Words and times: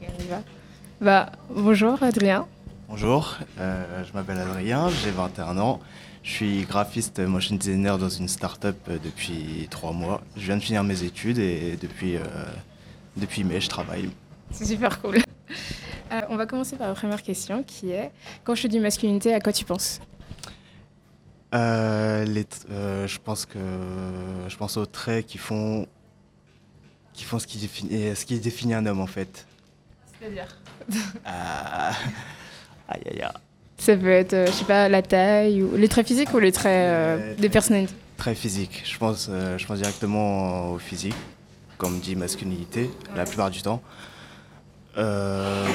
Ok, 0.00 0.08
on 0.18 0.22
y 0.22 0.26
va. 0.28 0.42
Bah, 1.00 1.32
bonjour 1.50 2.02
Adrien. 2.02 2.46
Bonjour, 2.88 3.36
euh, 3.58 4.04
je 4.04 4.12
m'appelle 4.12 4.38
Adrien, 4.38 4.88
j'ai 4.90 5.10
21 5.10 5.58
ans. 5.58 5.80
Je 6.22 6.30
suis 6.30 6.62
graphiste 6.62 7.18
motion 7.20 7.56
designer 7.56 7.98
dans 7.98 8.08
une 8.08 8.28
start-up 8.28 8.76
euh, 8.88 8.98
depuis 9.02 9.66
trois 9.70 9.92
mois. 9.92 10.22
Je 10.36 10.42
viens 10.46 10.56
de 10.56 10.62
finir 10.62 10.82
mes 10.84 11.02
études 11.02 11.38
et 11.38 11.76
depuis, 11.80 12.16
euh, 12.16 12.20
depuis 13.16 13.44
mai, 13.44 13.60
je 13.60 13.68
travaille. 13.68 14.10
C'est 14.50 14.64
super 14.64 15.00
cool. 15.00 15.16
Euh, 16.12 16.20
on 16.28 16.36
va 16.36 16.46
commencer 16.46 16.76
par 16.76 16.88
la 16.88 16.94
première 16.94 17.22
question 17.22 17.62
qui 17.62 17.90
est 17.90 18.10
quand 18.44 18.54
je 18.54 18.68
dis 18.68 18.78
masculinité, 18.80 19.34
à 19.34 19.40
quoi 19.40 19.52
tu 19.52 19.64
penses? 19.64 20.00
Les 21.52 22.44
t- 22.44 22.66
je 22.70 23.18
pense 23.22 23.46
que 23.46 23.58
je 24.48 24.56
pense 24.56 24.76
aux 24.76 24.86
traits 24.86 25.24
qui 25.26 25.38
font 25.38 25.86
qui 27.12 27.22
font 27.22 27.38
ce 27.38 27.46
qui 27.46 27.58
définit 27.58 28.16
ce 28.16 28.24
qui 28.26 28.40
définit 28.40 28.74
un 28.74 28.84
homme 28.86 28.98
en 29.00 29.06
fait. 29.06 29.46
C'est-à-dire 30.24 30.56
Ah, 31.24 31.90
aïe 32.88 33.02
aïe 33.10 33.22
aïe. 33.22 33.30
Ça 33.76 33.96
peut 33.96 34.08
être, 34.10 34.32
euh, 34.32 34.46
je 34.46 34.52
sais 34.52 34.64
pas, 34.64 34.88
la 34.88 35.02
taille, 35.02 35.62
ou 35.62 35.76
les 35.76 35.88
traits 35.88 36.06
physiques 36.06 36.32
ou 36.32 36.38
les 36.38 36.52
traits 36.52 36.72
euh, 36.72 37.34
des 37.36 37.48
personnalités 37.50 37.92
Très 38.16 38.34
physique. 38.34 38.82
Je 38.86 38.96
pense, 38.96 39.26
euh, 39.28 39.58
je 39.58 39.66
pense 39.66 39.78
directement 39.78 40.70
au 40.70 40.78
physique, 40.78 41.14
comme 41.76 41.98
dit 42.00 42.16
masculinité, 42.16 42.90
la 43.16 43.24
plupart 43.24 43.50
du 43.50 43.60
temps. 43.60 43.82
Euh, 44.96 45.66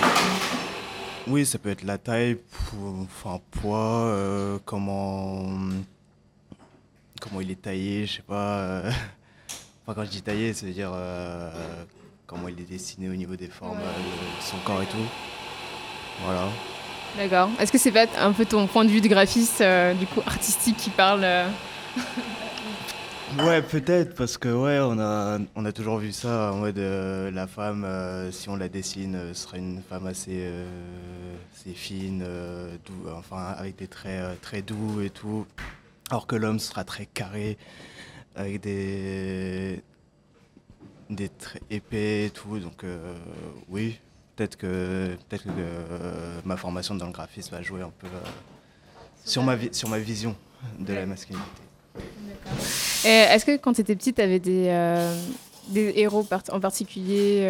oui, 1.27 1.45
ça 1.45 1.59
peut 1.59 1.69
être 1.69 1.83
la 1.83 1.97
taille, 1.97 2.37
enfin 3.03 3.41
poids, 3.51 4.05
euh, 4.05 4.57
comment, 4.65 5.45
comment 7.19 7.41
il 7.41 7.51
est 7.51 7.61
taillé, 7.61 8.05
je 8.07 8.13
sais 8.15 8.23
pas. 8.25 8.57
euh, 8.59 8.91
Enfin, 9.85 10.01
quand 10.01 10.05
je 10.05 10.11
dis 10.11 10.21
taillé, 10.21 10.53
ça 10.53 10.65
veut 10.65 10.71
dire 10.71 10.91
euh, 10.93 11.51
comment 12.29 12.47
il 12.47 12.59
est 12.61 12.69
dessiné 12.69 13.09
au 13.09 13.15
niveau 13.15 13.35
des 13.35 13.47
formes 13.47 13.77
Ouais. 13.79 13.83
euh, 13.83 14.39
de 14.39 14.43
son 14.43 14.57
corps 14.63 14.81
et 14.83 14.85
tout. 14.85 14.97
Voilà. 16.23 16.47
D'accord. 17.17 17.49
Est-ce 17.59 17.71
que 17.71 17.79
c'est 17.79 17.91
pas 17.91 18.05
un 18.19 18.31
peu 18.33 18.45
ton 18.45 18.67
point 18.67 18.85
de 18.85 18.89
vue 18.91 19.01
de 19.01 19.07
graphiste, 19.07 19.61
euh, 19.61 19.95
du 19.95 20.05
coup 20.05 20.21
artistique, 20.27 20.77
qui 20.77 20.91
parle 20.91 21.21
euh, 21.23 21.47
Ouais, 23.39 23.61
peut-être, 23.61 24.15
parce 24.15 24.37
que 24.37 24.49
ouais, 24.49 24.79
on 24.81 24.99
a, 24.99 25.37
on 25.55 25.65
a 25.65 25.71
toujours 25.71 25.97
vu 25.97 26.11
ça 26.11 26.51
en 26.53 26.57
mode 26.57 26.77
euh, 26.79 27.29
la 27.31 27.45
femme, 27.47 27.83
euh, 27.83 28.31
si 28.31 28.49
on 28.49 28.55
la 28.55 28.69
dessine, 28.69 29.15
euh, 29.15 29.33
ce 29.35 29.43
serait 29.43 29.59
une 29.59 29.81
femme 29.87 30.07
assez, 30.07 30.31
euh, 30.45 30.67
assez 31.55 31.73
fine, 31.75 32.23
euh, 32.25 32.75
doux, 32.85 33.07
enfin 33.15 33.53
avec 33.57 33.75
des 33.75 33.87
traits 33.87 34.19
euh, 34.19 34.33
très 34.41 34.61
doux 34.63 35.01
et 35.01 35.09
tout. 35.11 35.45
Alors 36.09 36.25
que 36.25 36.35
l'homme 36.35 36.57
sera 36.59 36.83
très 36.83 37.05
carré, 37.05 37.57
avec 38.35 38.61
des, 38.61 39.83
des 41.09 41.29
traits 41.29 41.63
épais 41.69 42.25
et 42.25 42.29
tout. 42.29 42.59
Donc 42.59 42.83
euh, 42.83 43.15
oui, 43.67 43.99
peut-être 44.35 44.55
que, 44.55 45.15
peut-être 45.27 45.43
que 45.43 45.49
euh, 45.57 46.39
ma 46.45 46.57
formation 46.57 46.95
dans 46.95 47.07
le 47.07 47.11
graphisme 47.11 47.55
va 47.55 47.61
jouer 47.61 47.81
un 47.81 47.89
peu 47.89 48.07
euh, 48.07 48.19
sur, 49.25 49.43
ma 49.43 49.55
vi- 49.55 49.73
sur 49.73 49.89
ma 49.89 49.99
vision 49.99 50.35
de 50.79 50.93
la 50.93 51.05
masculinité. 51.05 51.47
Et 53.05 53.07
Est-ce 53.07 53.45
que 53.45 53.57
quand 53.57 53.73
tu 53.73 53.81
étais 53.81 53.95
petite, 53.95 54.17
tu 54.17 54.21
avais 54.21 54.39
des, 54.39 54.67
des 55.69 55.93
héros 55.95 56.27
en 56.51 56.59
particulier 56.59 57.47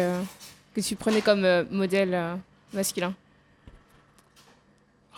que 0.74 0.80
tu 0.80 0.94
prenais 0.94 1.22
comme 1.22 1.44
modèle 1.70 2.38
masculin? 2.72 3.14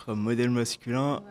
Comme 0.05 0.21
modèle 0.21 0.49
masculin, 0.49 1.21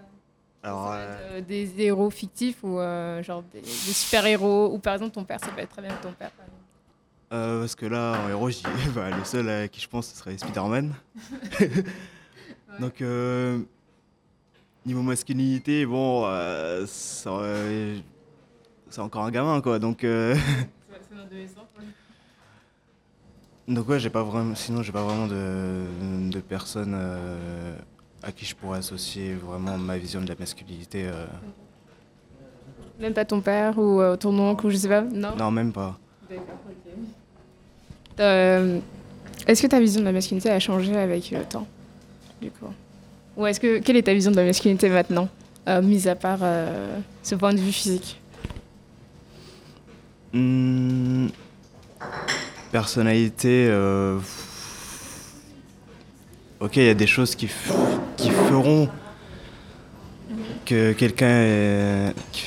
alors 0.62 0.84
peut 0.86 0.90
euh, 0.94 1.40
des 1.40 1.72
héros 1.78 2.10
fictifs 2.10 2.62
ou 2.62 2.78
euh, 2.78 3.22
genre 3.22 3.42
des, 3.52 3.60
des 3.60 3.66
super-héros 3.66 4.72
ou 4.72 4.78
par 4.78 4.94
exemple 4.94 5.12
ton 5.12 5.24
père, 5.24 5.40
ça 5.40 5.50
peut 5.50 5.60
être 5.60 5.70
très 5.70 5.82
bien 5.82 5.90
ton 6.00 6.12
père. 6.12 6.30
Euh, 7.32 7.60
parce 7.60 7.74
que 7.74 7.86
là, 7.86 8.14
en 8.24 8.28
héros, 8.28 8.50
je 8.50 8.56
dis, 8.58 8.64
bah, 8.94 9.10
le 9.16 9.24
seul 9.24 9.48
à 9.48 9.68
qui 9.68 9.80
je 9.80 9.88
pense, 9.88 10.08
ce 10.08 10.16
serait 10.16 10.36
Spider-Man. 10.36 10.92
Donc, 12.80 13.00
euh, 13.02 13.60
niveau 14.86 15.02
masculinité, 15.02 15.84
bon, 15.86 16.24
euh, 16.26 16.86
c'est 16.86 17.28
encore 18.98 19.24
un 19.24 19.30
gamin, 19.30 19.60
quoi. 19.60 19.78
Donc, 19.78 20.04
euh, 20.04 20.34
donc 23.68 23.88
ouais, 23.88 24.00
j'ai 24.00 24.10
pas 24.10 24.22
vraiment, 24.22 24.54
sinon, 24.54 24.82
j'ai 24.82 24.92
pas 24.92 25.02
vraiment 25.02 25.26
de, 25.26 26.30
de 26.30 26.40
personnes 26.40 26.96
à 28.22 28.32
qui 28.32 28.44
je 28.44 28.56
pourrais 28.56 28.78
associer 28.78 29.34
vraiment 29.34 29.78
ma 29.78 29.96
vision 29.98 30.20
de 30.20 30.28
la 30.28 30.34
masculinité. 30.38 31.10
Même 32.98 33.14
pas 33.14 33.24
ton 33.24 33.40
père 33.40 33.78
ou 33.78 34.00
ton 34.16 34.38
oncle 34.38 34.66
ou 34.66 34.70
je 34.70 34.76
sais 34.76 34.88
pas 34.88 35.02
Non, 35.02 35.36
Non, 35.36 35.50
même 35.50 35.72
pas. 35.72 35.98
Euh, 36.32 36.36
Est-ce 38.18 39.62
que 39.62 39.66
ta 39.66 39.80
vision 39.80 40.00
de 40.00 40.06
la 40.06 40.12
masculinité 40.12 40.50
a 40.50 40.60
changé 40.60 40.96
avec 40.96 41.30
le 41.30 41.42
temps 41.44 41.66
du 42.40 42.50
coup? 42.50 42.72
Ou 43.36 43.46
est-ce 43.46 43.60
que 43.60 43.78
quelle 43.78 43.96
est 43.96 44.02
ta 44.02 44.12
vision 44.12 44.30
de 44.30 44.36
la 44.36 44.44
masculinité 44.44 44.88
maintenant, 44.88 45.28
euh, 45.68 45.80
mis 45.80 46.06
à 46.08 46.14
part 46.14 46.40
euh, 46.42 46.98
ce 47.22 47.34
point 47.34 47.54
de 47.54 47.60
vue 47.60 47.72
physique? 47.72 48.20
Hmm, 50.32 51.28
personnalité. 52.70 53.66
euh, 53.68 54.18
Ok, 56.60 56.76
il 56.76 56.84
y 56.84 56.88
a 56.90 56.94
des 56.94 57.08
choses 57.08 57.34
qui, 57.34 57.48
feront 57.48 58.88
que 60.64 60.92
quelqu'un 60.92 61.26
est... 61.26 62.14
qui, 62.30 62.44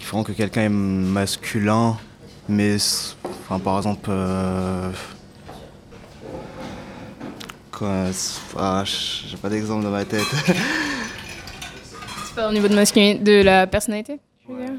feront 0.00 0.22
que 0.22 0.32
quelqu'un 0.32 0.62
est 0.64 0.68
masculin, 0.68 1.96
mais 2.46 2.76
enfin, 3.48 3.58
par 3.60 3.78
exemple. 3.78 4.08
euh, 4.10 4.90
quoi, 7.72 8.06
s- 8.08 8.40
ah, 8.58 8.82
j'ai 8.84 9.36
pas 9.36 9.48
d'exemple 9.48 9.84
dans 9.84 9.90
ma 9.90 10.04
tête. 10.04 10.20
C'est 12.26 12.34
pas 12.34 12.48
au 12.48 12.52
niveau 12.52 12.68
de 12.68 12.74
masculinité, 12.74 13.22
de 13.22 13.42
la 13.42 13.66
personnalité 13.66 14.20
tu 14.46 14.52
veux 14.52 14.58
dire 14.62 14.74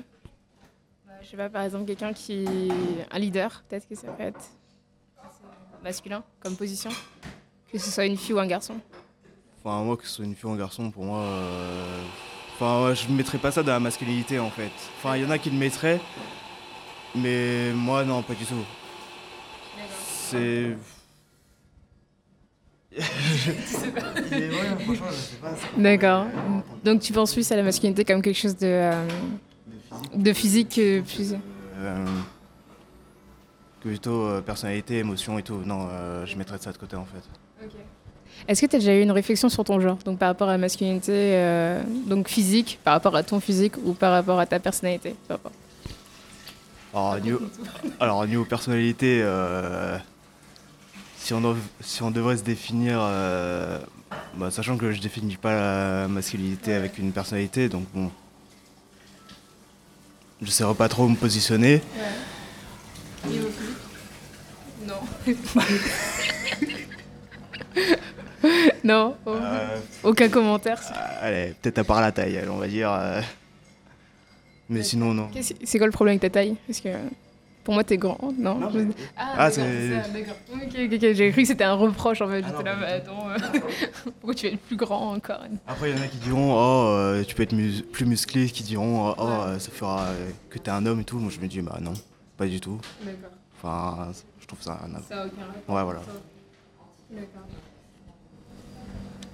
Bah, 1.05 1.13
Je 1.23 1.27
sais 1.29 1.37
pas, 1.37 1.49
par 1.49 1.63
exemple, 1.63 1.85
quelqu'un 1.85 2.13
qui 2.13 2.45
un 3.11 3.19
leader, 3.19 3.63
peut-être 3.67 3.87
que 3.89 3.95
ça 3.95 4.07
peut 4.09 4.23
être 4.23 4.45
masculin 5.83 6.23
comme 6.39 6.55
position, 6.55 6.91
que 7.71 7.77
ce 7.79 7.89
soit 7.89 8.05
une 8.05 8.17
fille 8.17 8.33
ou 8.33 8.39
un 8.39 8.47
garçon. 8.47 8.75
Enfin, 9.63 9.81
moi, 9.83 9.97
que 9.97 10.05
ce 10.07 10.15
soit 10.15 10.25
une 10.25 10.35
fille 10.35 10.49
ou 10.49 10.53
un 10.53 10.57
garçon, 10.57 10.89
pour 10.91 11.03
moi. 11.05 11.19
euh, 11.19 12.03
Enfin, 12.55 12.85
ouais, 12.85 12.95
je 12.95 13.07
ne 13.07 13.15
mettrais 13.15 13.37
pas 13.37 13.51
ça 13.51 13.61
dans 13.61 13.71
la 13.73 13.79
masculinité 13.79 14.39
en 14.39 14.49
fait. 14.49 14.71
Enfin, 14.97 15.15
il 15.15 15.21
y 15.23 15.25
en 15.25 15.29
a 15.29 15.37
qui 15.37 15.49
le 15.51 15.57
mettraient, 15.57 15.99
mais 17.21 17.71
moi, 17.73 18.03
non, 18.05 18.21
pas 18.21 18.33
du 18.33 18.45
tout. 18.45 18.55
C'est. 20.29 20.75
Mais 24.31 24.49
ouais, 24.49 24.83
franchement, 24.83 25.05
je 25.09 25.15
sais 25.15 25.35
pas. 25.41 25.49
c'est- 25.55 25.81
D'accord. 25.81 26.25
Donc 26.83 27.01
tu 27.01 27.13
penses 27.13 27.33
plus 27.33 27.49
à 27.51 27.55
la 27.55 27.63
masculinité 27.63 28.03
comme 28.03 28.21
quelque 28.21 28.35
chose 28.37 28.57
de, 28.57 28.65
euh, 28.65 29.07
de 30.15 30.33
physique 30.33 30.69
que 30.75 31.01
plus. 31.01 31.33
Euh, 31.77 32.05
que 33.81 33.89
plutôt 33.89 34.23
euh, 34.23 34.41
personnalité, 34.41 34.97
émotion 34.97 35.37
et 35.37 35.43
tout. 35.43 35.61
Non, 35.63 35.87
euh, 35.91 36.25
je 36.25 36.35
mettrais 36.37 36.57
ça 36.57 36.71
de 36.71 36.77
côté 36.77 36.95
en 36.95 37.05
fait. 37.05 37.67
Est-ce 38.47 38.61
que 38.61 38.67
tu 38.67 38.75
as 38.77 38.79
déjà 38.79 38.95
eu 38.95 39.01
une 39.01 39.11
réflexion 39.11 39.49
sur 39.49 39.63
ton 39.63 39.79
genre, 39.79 39.97
donc 40.05 40.17
par 40.19 40.29
rapport 40.29 40.47
à 40.49 40.53
la 40.53 40.57
masculinité, 40.57 41.11
euh, 41.13 41.81
donc 42.07 42.29
physique, 42.29 42.79
par 42.83 42.93
rapport 42.93 43.15
à 43.15 43.23
ton 43.23 43.39
physique 43.39 43.73
ou 43.83 43.93
par 43.93 44.11
rapport 44.11 44.39
à 44.39 44.45
ta 44.45 44.59
personnalité 44.59 45.15
peu 45.27 45.33
importe. 45.35 45.55
Alors, 46.93 47.19
niveau, 47.19 47.39
alors, 47.99 48.25
niveau 48.27 48.45
personnalité, 48.45 49.21
euh, 49.21 49.97
si, 51.17 51.33
on 51.33 51.57
si 51.81 52.01
on 52.01 52.11
devrait 52.11 52.37
se 52.37 52.43
définir, 52.43 52.99
euh, 53.01 53.79
bah, 54.35 54.51
sachant 54.51 54.77
que 54.77 54.91
je 54.91 55.01
définis 55.01 55.35
pas 55.35 55.51
la 55.53 56.07
masculinité 56.07 56.73
avec 56.73 56.97
une 56.97 57.11
personnalité, 57.11 57.69
donc 57.69 57.85
bon, 57.93 58.09
je 60.41 60.49
saurais 60.49 60.75
pas 60.75 60.87
trop 60.87 61.07
me 61.07 61.15
positionner. 61.15 61.81
Niveau 63.27 63.47
physique 63.49 63.77
Non. 64.87 65.01
non 68.83 69.17
oh. 69.25 69.31
Euh, 69.31 69.79
Aucun 70.03 70.29
commentaire. 70.29 70.81
allez, 71.19 71.53
peut-être 71.61 71.79
à 71.79 71.83
part 71.83 72.01
la 72.01 72.11
taille, 72.11 72.41
on 72.49 72.57
va 72.57 72.67
dire. 72.67 72.97
Mais 74.69 74.83
sinon, 74.83 75.13
non. 75.13 75.29
C'est 75.63 75.77
quoi 75.77 75.87
le 75.87 75.91
problème 75.93 76.13
avec 76.13 76.21
ta 76.21 76.29
taille? 76.29 76.55
Parce 76.67 76.79
que 76.81 76.89
pour 77.63 77.73
moi, 77.73 77.83
t'es 77.83 77.97
grand, 77.97 78.17
non, 78.37 78.55
Non, 78.55 78.69
mais- 78.73 78.93
Ah, 79.17 79.33
Ah, 79.37 79.51
c'est- 79.51 79.89
d'accord. 80.13 80.35
Ok, 80.53 80.61
ok, 80.63 80.93
ok. 80.93 81.13
J'ai 81.13 81.31
cru 81.31 81.41
que 81.41 81.47
c'était 81.47 81.63
un 81.65 81.73
reproche 81.73 82.21
en 82.21 82.27
fait. 82.29 82.41
Ah, 82.45 82.49
J'étais 82.49 82.63
là, 82.63 82.75
mais 82.79 83.01
tout. 83.01 83.11
attends, 83.11 83.29
euh, 83.29 83.35
pourquoi 84.21 84.33
tu 84.35 84.47
veux 84.47 84.53
être 84.53 84.61
plus 84.61 84.77
grand 84.77 85.11
encore? 85.13 85.41
Après, 85.67 85.91
il 85.91 85.97
y 85.97 85.99
en 85.99 86.03
a 86.03 86.07
qui 86.07 86.17
diront, 86.17 86.53
oh, 86.53 86.87
euh, 86.91 87.23
tu 87.25 87.35
peux 87.35 87.43
être 87.43 87.53
mus- 87.53 87.83
plus 87.83 88.05
musclé, 88.05 88.47
qui 88.47 88.63
diront, 88.63 89.09
oh, 89.17 89.21
euh, 89.21 89.59
ça 89.59 89.69
fera 89.71 90.07
que 90.49 90.57
t'es 90.59 90.71
un 90.71 90.85
homme 90.85 91.01
et 91.01 91.03
tout. 91.03 91.17
Moi, 91.19 91.29
je 91.33 91.41
me 91.41 91.47
dis, 91.47 91.59
bah 91.61 91.77
non, 91.81 91.93
pas 92.37 92.45
du 92.47 92.59
tout. 92.61 92.79
D'accord. 93.03 93.31
Enfin, 93.61 94.11
je 94.39 94.47
trouve 94.47 94.61
ça. 94.61 94.79
un- 94.85 95.01
Ça 95.09 95.23
a 95.23 95.25
aucun 95.25 95.41
rapport. 95.45 95.75
Ouais, 95.75 95.83
voilà. 95.83 95.99
D'accord. 97.11 97.41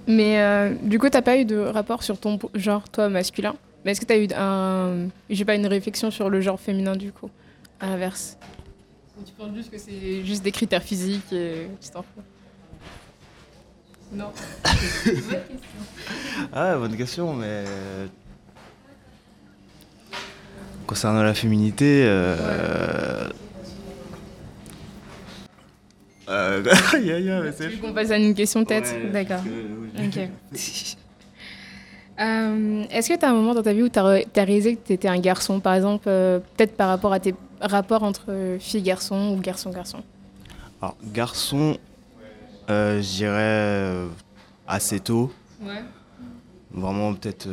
Mais 0.06 0.70
du 0.82 0.98
coup, 0.98 1.08
t'as 1.08 1.22
pas 1.22 1.36
eu 1.38 1.44
de 1.44 1.56
rapport 1.58 2.02
sur 2.02 2.18
ton 2.18 2.38
genre, 2.54 2.88
toi, 2.88 3.08
masculin? 3.08 3.54
Mais 3.84 3.92
est-ce 3.92 4.00
que 4.00 4.06
t'as 4.06 4.18
eu 4.18 4.28
un. 4.36 5.08
J'ai 5.28 5.44
pas 5.44 5.54
une 5.54 5.66
réflexion 5.66 6.10
sur 6.10 6.30
le 6.30 6.40
genre 6.40 6.58
féminin, 6.58 6.96
du 6.96 7.12
coup 7.12 7.30
À 7.80 7.88
l'inverse? 7.88 8.38
Tu 9.24 9.32
penses 9.32 9.54
juste 9.54 9.70
que 9.70 9.78
c'est 9.78 10.24
juste 10.24 10.42
des 10.42 10.52
critères 10.52 10.82
physiques 10.82 11.32
et 11.32 11.68
tu 11.80 11.90
t'en 11.90 12.02
fous? 12.02 12.22
Non. 14.12 14.32
Ah, 16.52 16.76
bonne 16.76 16.96
question, 16.96 17.32
mais. 17.32 17.64
Concernant 20.86 21.22
la 21.22 21.32
féminité. 21.32 22.04
Euh... 22.06 23.28
Euh... 26.28 26.62
mais 26.92 27.52
Tu 27.52 27.62
veux 27.76 27.76
qu'on 27.80 27.92
passe 27.94 28.10
à 28.10 28.18
une 28.18 28.34
question 28.34 28.64
peut-être 28.64 28.92
Ouais, 28.92 29.10
D'accord. 29.10 29.42
que- 29.42 30.06
Ok. 30.06 30.28
Euh, 32.20 32.84
Est-ce 32.90 33.08
que 33.08 33.18
tu 33.18 33.24
as 33.24 33.30
un 33.30 33.34
moment 33.34 33.54
dans 33.54 33.62
ta 33.62 33.72
vie 33.72 33.82
où 33.82 33.88
tu 33.88 33.98
as, 33.98 34.22
réalisé 34.36 34.76
que 34.76 34.86
tu 34.86 34.92
étais 34.92 35.08
un 35.08 35.18
garçon, 35.18 35.60
par 35.60 35.74
exemple, 35.74 36.04
euh, 36.06 36.38
peut-être 36.56 36.76
par 36.76 36.88
rapport 36.88 37.12
à 37.12 37.20
tes 37.20 37.34
rapports 37.60 38.02
entre 38.02 38.56
filles-garçons 38.60 39.34
ou 39.36 39.40
garçons-garçons 39.40 40.02
Alors, 40.80 40.96
garçon, 41.12 41.78
euh, 42.70 43.02
je 43.02 43.08
dirais 43.08 44.08
assez 44.66 45.00
tôt. 45.00 45.32
Ouais. 45.62 45.82
Vraiment, 46.72 47.14
peut-être 47.14 47.48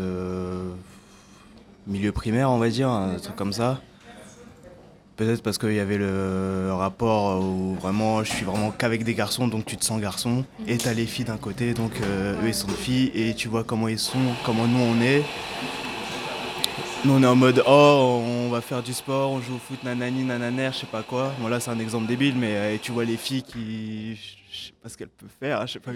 milieu 1.88 2.12
primaire, 2.12 2.52
on 2.52 2.58
va 2.58 2.70
dire, 2.70 2.90
un 2.90 3.16
truc 3.18 3.36
comme 3.36 3.54
ça. 3.54 3.80
Peut-être 5.22 5.44
parce 5.44 5.60
qu'il 5.60 5.74
y 5.74 5.80
avait 5.80 6.00
le 6.00 6.72
rapport 6.74 7.44
où 7.44 7.76
vraiment 7.76 8.24
je 8.24 8.32
suis 8.32 8.44
vraiment 8.44 8.72
qu'avec 8.72 9.04
des 9.04 9.14
garçons, 9.14 9.48
donc 9.48 9.66
tu 9.66 9.78
te 9.78 9.86
sens 9.86 10.02
garçon. 10.02 10.44
Et 10.66 10.80
t'as 10.80 10.94
les 10.94 11.06
filles 11.06 11.26
d'un 11.26 11.38
côté, 11.38 11.76
donc 11.76 11.92
euh, 12.02 12.42
eux 12.42 12.48
ils 12.48 12.56
sont 12.56 12.68
filles, 12.70 13.12
et 13.14 13.36
tu 13.36 13.48
vois 13.48 13.64
comment 13.64 13.88
ils 13.88 14.00
sont, 14.00 14.18
comment 14.44 14.66
nous 14.66 14.80
on 14.80 15.00
est. 15.00 15.22
Nous 17.06 17.14
on 17.14 17.22
est 17.22 17.28
en 17.28 17.36
mode 17.36 17.62
oh 17.68 18.24
on 18.26 18.50
va 18.50 18.62
faire 18.62 18.82
du 18.82 18.94
sport, 18.94 19.30
on 19.30 19.42
joue 19.42 19.54
au 19.54 19.60
foot 19.60 19.84
nanani 19.84 20.24
nananer, 20.24 20.72
je 20.74 20.80
sais 20.80 20.86
pas 20.88 21.04
quoi. 21.04 21.32
Bon 21.40 21.50
là 21.50 21.60
c'est 21.60 21.70
un 21.70 21.78
exemple 21.78 22.08
débile, 22.08 22.36
mais 22.36 22.56
euh, 22.56 22.78
tu 22.82 22.92
vois 22.92 23.06
les 23.06 23.18
filles 23.18 23.44
qui. 23.44 24.16
Je 24.16 24.58
sais 24.58 24.74
pas 24.82 24.90
ce 24.90 24.98
qu'elles 24.98 25.10
peuvent 25.10 25.30
faire, 25.40 25.68
je 25.68 25.74
sais 25.74 25.80
pas. 25.80 25.92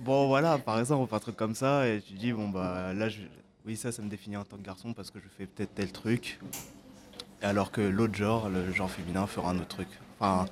Bon 0.00 0.26
voilà, 0.26 0.58
par 0.58 0.78
exemple, 0.78 1.14
un 1.14 1.18
truc 1.18 1.36
comme 1.36 1.54
ça, 1.54 1.88
et 1.88 2.02
tu 2.06 2.12
dis, 2.12 2.30
bon 2.30 2.50
bah 2.50 2.92
là, 2.92 3.08
je... 3.08 3.20
oui, 3.64 3.74
ça, 3.74 3.90
ça 3.90 4.02
me 4.02 4.10
définit 4.10 4.36
en 4.36 4.44
tant 4.44 4.58
que 4.58 4.66
garçon 4.66 4.92
parce 4.92 5.10
que 5.10 5.18
je 5.18 5.28
fais 5.34 5.46
peut-être 5.46 5.74
tel 5.74 5.90
truc, 5.92 6.38
alors 7.42 7.70
que 7.70 7.80
l'autre 7.80 8.14
genre, 8.14 8.48
le 8.48 8.72
genre 8.72 8.90
féminin, 8.90 9.26
fera 9.26 9.50
un 9.50 9.56
autre 9.56 9.68
truc. 9.68 9.88
Enfin, 10.18 10.46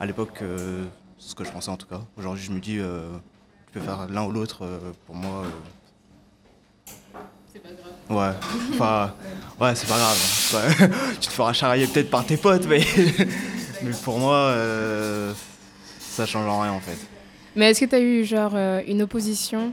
à 0.00 0.06
l'époque, 0.06 0.42
euh, 0.42 0.84
c'est 1.18 1.30
ce 1.30 1.34
que 1.34 1.44
je 1.44 1.50
pensais 1.50 1.70
en 1.70 1.76
tout 1.76 1.86
cas. 1.86 2.00
Aujourd'hui, 2.16 2.44
je 2.44 2.52
me 2.52 2.60
dis, 2.60 2.78
euh, 2.78 3.08
tu 3.66 3.78
peux 3.78 3.84
faire 3.84 4.06
l'un 4.08 4.24
ou 4.24 4.32
l'autre, 4.32 4.64
euh, 4.64 4.92
pour 5.06 5.14
moi. 5.14 5.44
C'est 7.52 7.62
pas 7.62 7.68
grave. 7.70 7.92
Ouais, 8.10 8.36
enfin, 8.72 9.14
ouais, 9.60 9.74
c'est 9.74 9.88
pas 9.88 9.98
grave. 9.98 10.18
Ouais. 10.54 10.88
tu 11.20 11.28
te 11.28 11.32
feras 11.32 11.52
charrier 11.52 11.86
peut-être 11.86 12.10
par 12.10 12.26
tes 12.26 12.36
potes, 12.36 12.66
mais, 12.66 12.84
mais 13.82 13.92
pour 14.02 14.18
moi, 14.18 14.36
euh, 14.36 15.32
ça 15.98 16.26
change 16.26 16.46
en 16.46 16.60
rien 16.60 16.72
en 16.72 16.80
fait. 16.80 16.98
Mais 17.56 17.70
est-ce 17.70 17.80
que 17.80 17.84
tu 17.86 17.94
as 17.94 18.00
eu 18.00 18.24
genre 18.24 18.52
euh, 18.54 18.80
une 18.86 19.02
opposition 19.02 19.72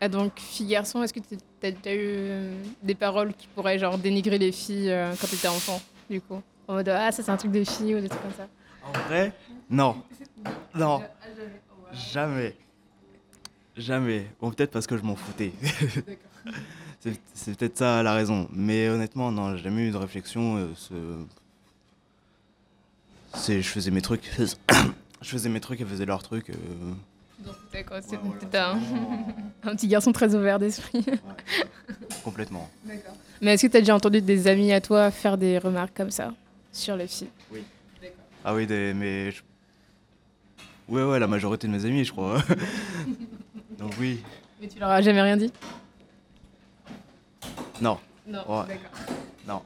à 0.00 0.08
donc 0.08 0.32
fille-garçon? 0.36 1.02
Est-ce 1.02 1.12
que 1.12 1.20
tu 1.20 1.36
as, 1.66 1.70
eu 1.70 1.74
euh, 1.86 2.54
des 2.82 2.94
paroles 2.94 3.34
qui 3.34 3.46
pourraient 3.48 3.78
genre 3.78 3.98
dénigrer 3.98 4.38
les 4.38 4.52
filles 4.52 4.90
euh, 4.90 5.12
quand 5.20 5.26
tu 5.26 5.34
étais 5.34 5.48
enfant, 5.48 5.80
du 6.08 6.20
coup? 6.20 6.42
En 6.66 6.74
mode 6.74 6.88
ah, 6.88 7.10
ça 7.12 7.22
c'est 7.22 7.30
un 7.30 7.36
truc 7.36 7.52
de 7.52 7.64
fille 7.64 7.94
ou 7.94 8.00
des 8.00 8.08
trucs 8.08 8.22
comme 8.22 8.32
ça 8.32 8.46
En 8.84 8.92
vrai, 9.08 9.32
non. 9.70 9.96
Non. 10.74 11.02
Jamais. 11.92 12.54
Jamais. 13.76 14.26
Bon, 14.40 14.50
peut-être 14.50 14.70
parce 14.72 14.86
que 14.86 14.96
je 14.98 15.02
m'en 15.02 15.16
foutais. 15.16 15.52
c'est 17.00 17.18
c'est 17.34 17.56
peut-être 17.56 17.78
ça 17.78 18.02
la 18.02 18.12
raison. 18.14 18.48
Mais 18.52 18.88
honnêtement, 18.88 19.30
non, 19.32 19.56
j'ai 19.56 19.62
jamais 19.64 19.88
eu 19.88 19.90
de 19.90 19.96
réflexion. 19.96 20.56
euh, 20.56 20.68
ce- 20.74 21.24
c'est, 23.34 23.62
je 23.62 23.68
faisais 23.68 23.90
mes 23.90 24.02
trucs. 24.02 24.30
je 25.22 25.28
faisais 25.28 25.48
mes 25.48 25.60
trucs, 25.60 25.80
elles 25.80 25.86
faisaient 25.86 26.06
leurs 26.06 26.22
trucs. 26.22 26.50
euh, 26.50 26.54
Quoi 27.44 27.98
Ouais, 28.00 28.18
voilà, 28.50 28.70
un, 28.70 28.74
vraiment, 28.76 29.26
un 29.62 29.76
petit 29.76 29.88
garçon 29.88 30.12
très 30.12 30.34
ouvert 30.34 30.58
d'esprit. 30.58 31.04
complètement. 32.24 32.68
Mais 33.40 33.54
est-ce 33.54 33.66
que 33.66 33.70
tu 33.72 33.76
as 33.76 33.80
déjà 33.80 33.94
entendu 33.94 34.20
des 34.20 34.46
amis 34.48 34.72
à 34.72 34.80
toi 34.80 35.10
faire 35.10 35.38
des 35.38 35.58
remarques 35.58 35.96
comme 35.96 36.10
ça 36.10 36.32
sur 36.72 36.96
les 36.96 37.06
filles? 37.06 37.28
Ah 38.44 38.54
oui, 38.54 38.66
des, 38.66 38.92
mais. 38.94 39.30
je- 39.30 39.42
Ouais, 40.88 41.02
ouais, 41.04 41.18
la 41.18 41.26
majorité 41.26 41.66
de 41.66 41.72
mes 41.72 41.84
amis, 41.84 42.04
je 42.04 42.12
crois. 42.12 42.42
Donc 43.78 43.92
oui. 44.00 44.20
Mais 44.60 44.66
tu 44.68 44.78
leur 44.78 44.88
as 44.90 45.02
jamais 45.02 45.20
rien 45.20 45.36
dit? 45.36 45.52
Non, 47.80 47.98
Non, 48.26 48.38
Ouais. 48.48 48.66
d'accord. 48.68 48.90
non. 49.46 49.62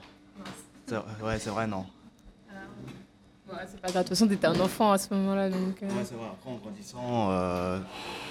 C'est- 0.87 1.25
ouais, 1.25 1.39
c'est 1.39 1.51
vrai, 1.51 1.67
non. 1.67 1.87
Ouais, 3.53 3.59
c'est 3.71 3.81
pas 3.81 3.89
grave, 3.89 4.03
de 4.05 4.09
toute 4.09 4.17
façon 4.17 4.27
t'étais 4.29 4.47
un 4.47 4.59
enfant 4.61 4.93
à 4.93 4.99
ce 4.99 5.13
moment-là 5.15 5.51
donc. 5.51 5.83
euh, 5.83 5.87
Ouais, 5.87 5.93
c'est 6.05 6.15
vrai. 6.15 6.27
Après, 6.33 6.51
en 6.51 6.57
grandissant, 6.57 7.29
euh, 7.31 7.79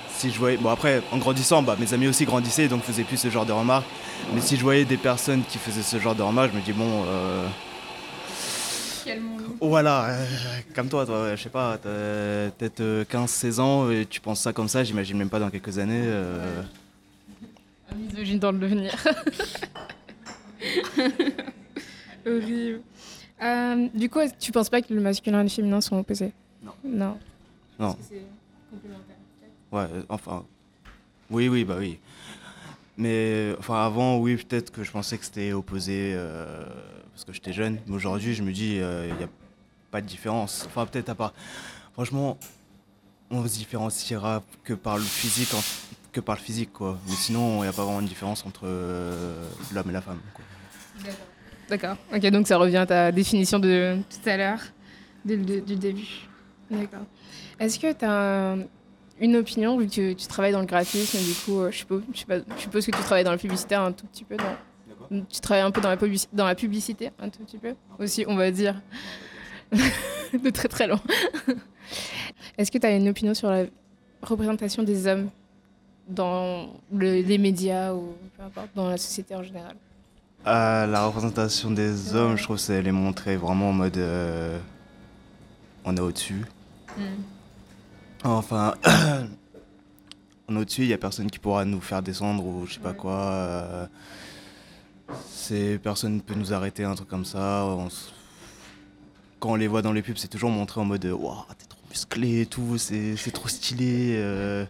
si 0.10 0.32
je 0.32 0.40
voyais. 0.40 0.58
Bon, 0.58 0.70
après, 0.70 1.02
en 1.12 1.18
grandissant, 1.18 1.62
bah, 1.62 1.76
mes 1.80 1.94
amis 1.94 2.08
aussi 2.08 2.26
grandissaient, 2.26 2.68
donc 2.68 2.82
faisaient 2.84 3.04
plus 3.04 3.18
ce 3.18 3.30
genre 3.30 3.46
de 3.46 3.52
remarques. 3.52 3.86
Mais 4.34 4.42
si 4.42 4.58
je 4.58 4.62
voyais 4.64 4.84
des 4.86 4.98
personnes 4.98 5.44
qui 5.48 5.58
faisaient 5.60 5.84
ce 5.84 6.00
genre 6.00 6.16
de 6.16 6.24
remarques, 6.24 6.52
je 6.54 6.58
me 6.58 6.64
dis, 6.64 6.74
bon. 6.74 7.04
Euh, 7.08 7.48
voilà, 9.60 10.06
euh, 10.10 10.26
comme 10.76 10.90
toi, 10.90 11.06
toi, 11.06 11.24
ouais, 11.24 11.38
je 11.38 11.44
sais 11.44 11.50
pas, 11.50 11.78
t'as 11.78 12.50
peut-être 12.58 12.80
euh, 12.82 13.04
15-16 13.06 13.60
ans 13.60 13.90
et 13.92 14.06
tu 14.10 14.20
penses 14.22 14.40
ça 14.40 14.54
comme 14.54 14.68
ça, 14.68 14.84
j'imagine 14.84 15.18
même 15.18 15.30
pas 15.30 15.40
dans 15.40 15.50
quelques 15.52 15.78
années. 15.78 16.08
Un 17.92 17.96
misogyne 17.96 18.40
dans 18.40 18.52
le 18.52 18.58
devenir. 18.60 18.92
Horrible. 22.26 22.82
Euh, 23.42 23.88
du 23.94 24.10
coup, 24.10 24.20
que 24.20 24.38
tu 24.40 24.52
penses 24.52 24.70
pas 24.70 24.82
que 24.82 24.94
le 24.94 25.02
masculin 25.02 25.40
et 25.40 25.44
le 25.44 25.50
féminin 25.50 25.82
sont 25.82 25.98
opposés 25.98 26.32
Non. 26.64 26.74
Non. 26.84 27.18
Non, 27.80 27.98
c'est 28.08 28.22
complémentaire. 28.70 29.16
ouais, 29.72 29.88
euh, 30.00 30.04
enfin. 30.10 30.46
Oui, 31.32 31.48
oui, 31.48 31.64
bah 31.64 31.76
oui. 31.80 31.98
Mais 32.98 33.56
enfin, 33.58 33.84
avant, 33.86 34.18
oui, 34.20 34.36
peut-être 34.36 34.70
que 34.72 34.84
je 34.84 34.92
pensais 34.92 35.18
que 35.18 35.26
c'était 35.26 35.54
opposé 35.54 36.12
euh, 36.14 36.64
parce 37.14 37.24
que 37.26 37.34
j'étais 37.34 37.54
jeune. 37.54 37.80
Mais 37.88 37.96
aujourd'hui, 37.96 38.36
je 38.36 38.44
me 38.44 38.52
dis, 38.52 38.76
il 38.76 39.16
n'y 39.16 39.24
a 39.24 39.30
pas 39.90 40.02
de 40.02 40.06
différence. 40.08 40.66
Enfin, 40.68 40.86
peut-être 40.86 41.10
à 41.10 41.16
part. 41.16 41.34
Franchement, 41.94 42.38
on 43.32 43.44
se 43.48 43.54
différenciera 43.58 44.44
que 44.64 44.74
par 44.74 44.98
le 44.98 45.04
physique, 45.04 45.54
en- 45.54 45.64
que 46.12 46.20
par 46.20 46.36
le 46.36 46.42
physique, 46.42 46.74
quoi. 46.74 47.00
Mais 47.08 47.16
sinon, 47.16 47.60
il 47.60 47.62
n'y 47.64 47.68
a 47.70 47.74
pas 47.74 47.86
vraiment 47.86 48.02
de 48.02 48.08
différence 48.08 48.46
entre 48.46 48.62
euh, 48.66 49.48
l'homme 49.74 49.90
et 49.90 49.94
la 49.94 50.02
femme. 50.02 50.20
quoi. 50.34 50.44
D'accord. 51.04 51.16
Ok, 52.14 52.22
donc 52.28 52.48
ça 52.48 52.58
revient 52.58 52.78
à 52.78 52.86
ta 52.86 53.12
définition 53.12 53.60
de 53.60 53.98
tout 54.10 54.30
à 54.30 54.38
l'heure, 54.38 54.60
du 55.26 55.36
début. 55.76 56.08
D'accord. 56.70 57.02
Est-ce 57.60 57.80
que 57.80 57.92
tu 57.94 58.06
as 58.06 58.56
une 59.20 59.36
opinion, 59.36 59.78
vu 59.78 59.86
que 59.88 59.92
tu, 59.92 60.16
tu 60.16 60.28
travailles 60.28 60.52
dans 60.54 60.62
le 60.62 60.66
graphisme, 60.66 61.18
du 61.20 61.34
coup, 61.46 61.60
euh, 61.62 61.72
je, 61.72 61.78
suppose, 61.78 62.02
je, 62.14 62.20
sais 62.20 62.26
pas, 62.26 62.40
je 62.56 62.62
suppose 62.62 62.86
que 62.86 62.92
tu 62.92 63.02
travailles 63.04 63.24
dans 63.24 63.32
le 63.32 63.38
publicitaire 63.38 63.82
un 63.82 63.92
tout 63.92 64.08
petit 64.08 64.24
peu, 64.24 64.36
Tu 65.30 65.40
travailles 65.42 65.64
un 65.64 65.72
peu 65.72 65.82
dans 65.82 65.90
la, 65.90 65.98
publici- 65.98 66.28
dans 66.34 66.46
la 66.46 66.56
publicité, 66.56 67.12
un 67.20 67.30
tout 67.30 67.44
petit 67.44 67.58
peu? 67.58 67.76
Aussi, 68.00 68.26
on 68.28 68.36
va 68.36 68.50
dire. 68.52 68.82
de 69.72 70.50
très 70.50 70.68
très 70.68 70.88
loin. 70.88 71.00
Est-ce 72.58 72.72
que 72.72 72.78
tu 72.78 72.86
as 72.88 72.96
une 72.96 73.10
opinion 73.10 73.34
sur 73.34 73.50
la 73.52 73.66
représentation 74.22 74.84
des 74.84 75.06
hommes 75.08 75.30
dans 76.08 76.70
le- 76.92 77.22
les 77.22 77.38
médias 77.38 77.94
ou 77.94 78.14
peu 78.38 78.44
importe, 78.44 78.70
dans 78.76 78.90
la 78.90 78.98
société 78.98 79.36
en 79.36 79.44
général? 79.44 79.76
Euh, 80.48 80.88
la 80.88 81.06
représentation 81.06 81.70
des 81.72 82.16
hommes, 82.16 82.36
je 82.38 82.44
trouve, 82.44 82.58
c'est 82.58 82.82
les 82.82 82.92
montrer 82.92 83.38
vraiment 83.38 83.70
en 83.70 83.74
mode. 83.74 83.98
euh, 83.98 84.58
on 85.86 85.96
est 85.96 86.00
au-dessus. 86.00 86.44
Enfin, 88.24 88.74
on 90.48 90.56
est 90.56 90.60
au-dessus, 90.60 90.82
il 90.84 90.88
n'y 90.88 90.94
a 90.94 90.98
personne 90.98 91.30
qui 91.30 91.40
pourra 91.40 91.66
nous 91.66 91.82
faire 91.82 92.02
descendre 92.02 92.44
ou 92.46 92.66
je 92.68 92.74
sais 92.76 92.80
pas 92.80 92.90
Ouais. 92.90 92.96
quoi. 92.96 93.12
euh, 93.14 93.86
c'est 95.30 95.80
personne 95.82 96.16
ne 96.18 96.22
peut 96.22 96.36
nous 96.36 96.54
arrêter, 96.54 96.84
un 96.84 96.96
truc 96.96 97.08
comme 97.10 97.26
ça. 97.26 97.66
on 97.66 97.88
quand 99.40 99.52
on 99.52 99.56
les 99.56 99.68
voit 99.68 99.82
dans 99.82 99.92
les 99.92 100.04
pubs, 100.04 100.18
c'est 100.18 100.28
toujours 100.28 100.52
montré 100.52 100.80
en 100.80 100.86
mode 100.86 101.04
Waouh, 101.06 101.36
t'es 101.58 101.66
trop 101.66 101.80
musclé 101.90 102.42
et 102.42 102.46
tout, 102.46 102.78
c'est 102.78 103.16
c'est 103.16 103.32
trop 103.32 103.48
stylé. 103.48 104.16
euh. 104.18 104.66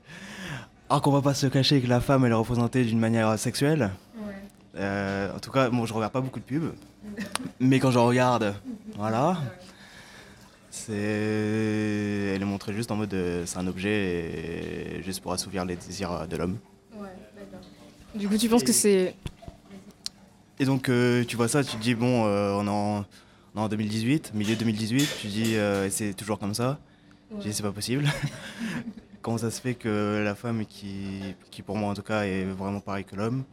Alors 0.90 1.02
qu'on 1.02 1.12
va 1.12 1.22
pas 1.22 1.34
se 1.34 1.48
cacher 1.48 1.82
que 1.82 1.88
la 1.88 2.00
femme, 2.02 2.24
elle 2.26 2.32
est 2.32 2.36
représentée 2.36 2.84
d'une 2.86 3.00
manière 3.00 3.38
sexuelle. 3.38 3.92
Euh, 4.76 5.36
en 5.36 5.40
tout 5.40 5.52
cas, 5.52 5.70
bon, 5.70 5.86
je 5.86 5.94
regarde 5.94 6.14
pas 6.14 6.22
beaucoup 6.22 6.40
de 6.40 6.46
pubs, 6.46 6.74
mais 7.60 7.80
quand 7.80 7.92
j'en 7.92 8.06
regarde, 8.06 8.54
voilà, 8.96 9.38
c'est, 10.70 10.94
elle 10.94 12.42
est 12.42 12.46
montrée 12.46 12.74
juste 12.74 12.92
en 12.92 12.96
mode, 12.96 13.14
euh, 13.14 13.44
c'est 13.46 13.58
un 13.58 13.68
objet 13.68 14.98
et 14.98 15.04
juste 15.04 15.22
pour 15.22 15.34
assouvir 15.34 15.66
les 15.66 15.76
désirs 15.76 16.12
euh, 16.12 16.26
de 16.26 16.38
l'homme. 16.38 16.58
Du 18.16 18.28
coup, 18.28 18.38
tu 18.38 18.50
penses 18.50 18.64
que 18.64 18.74
c'est. 18.74 19.16
Et 20.60 20.66
donc, 20.66 20.90
euh, 20.90 21.24
tu 21.26 21.36
vois 21.38 21.48
ça, 21.48 21.64
tu 21.64 21.76
te 21.76 21.82
dis 21.82 21.96
bon, 21.96 22.26
euh, 22.26 22.54
on, 22.54 22.68
est 22.68 22.70
en, 22.70 23.06
on 23.56 23.60
est 23.60 23.64
en 23.64 23.68
2018, 23.68 24.34
milieu 24.36 24.56
2018, 24.56 25.18
tu 25.20 25.28
dis 25.28 25.56
euh, 25.56 25.90
c'est 25.90 26.14
toujours 26.14 26.38
comme 26.40 26.54
ça. 26.54 26.80
Je 27.38 27.48
dis 27.48 27.54
c'est 27.54 27.64
pas 27.64 27.72
possible. 27.72 28.06
Comment 29.22 29.38
ça 29.38 29.52
se 29.52 29.62
fait 29.62 29.76
que 29.76 30.22
la 30.24 30.36
femme 30.36 30.66
qui, 30.66 31.36
qui 31.52 31.62
pour 31.62 31.78
moi 31.78 31.92
en 31.92 31.94
tout 31.94 32.02
cas 32.02 32.24
est 32.24 32.44
vraiment 32.44 32.80
pareil 32.80 33.06
que 33.06 33.16
l'homme, 33.16 33.44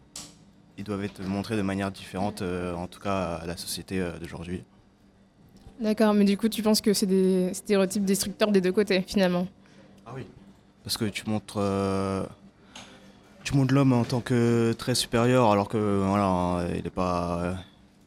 ils 0.78 0.84
doivent 0.84 1.04
être 1.04 1.22
montrés 1.24 1.56
de 1.56 1.62
manière 1.62 1.90
différente, 1.90 2.40
euh, 2.42 2.72
en 2.74 2.86
tout 2.86 3.00
cas 3.00 3.34
à 3.42 3.46
la 3.46 3.56
société 3.56 4.00
euh, 4.00 4.16
d'aujourd'hui. 4.18 4.62
D'accord, 5.80 6.14
mais 6.14 6.24
du 6.24 6.36
coup, 6.38 6.48
tu 6.48 6.62
penses 6.62 6.80
que 6.80 6.92
c'est 6.94 7.06
des 7.06 7.52
stéréotypes 7.52 8.04
destructeurs 8.04 8.50
des 8.52 8.60
deux 8.60 8.72
côtés, 8.72 9.02
finalement? 9.06 9.46
Ah 10.06 10.12
oui. 10.14 10.24
parce 10.84 10.96
que 10.96 11.04
tu 11.04 11.28
montres, 11.28 11.56
euh, 11.58 12.24
tu 13.44 13.54
montres 13.56 13.74
l'homme 13.74 13.92
en 13.92 14.04
tant 14.04 14.20
que 14.20 14.72
très 14.78 14.94
supérieur, 14.94 15.50
alors 15.50 15.68
que 15.68 16.02
voilà, 16.04 16.66
il 16.76 16.82
n'est 16.84 16.90
pas, 16.90 17.56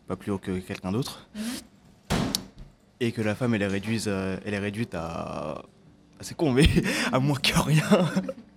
pas 0.08 0.16
plus 0.16 0.32
haut 0.32 0.38
que 0.40 0.60
quelqu'un 0.60 0.92
d'autre. 0.92 1.30
Et 3.00 3.12
que 3.12 3.22
la 3.22 3.36
femme, 3.36 3.54
elle 3.56 3.62
est 3.64 3.68
réduite, 3.68 4.08
elle 4.08 4.54
est 4.54 4.60
réduite 4.60 4.94
à. 4.96 5.06
à- 5.10 5.64
C'est 6.22 6.36
con, 6.38 6.52
mais 6.52 6.68
à 7.12 7.20
moins 7.20 7.38
que 7.38 7.58
rien. 7.60 7.84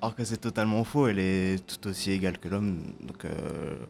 Alors 0.00 0.14
que 0.14 0.24
c'est 0.24 0.36
totalement 0.36 0.84
faux, 0.84 1.08
elle 1.08 1.18
est 1.18 1.64
tout 1.66 1.88
aussi 1.88 2.12
égale 2.12 2.38
que 2.38 2.48
l'homme. 2.48 2.78
Donc, 3.02 3.24
euh, 3.24 3.30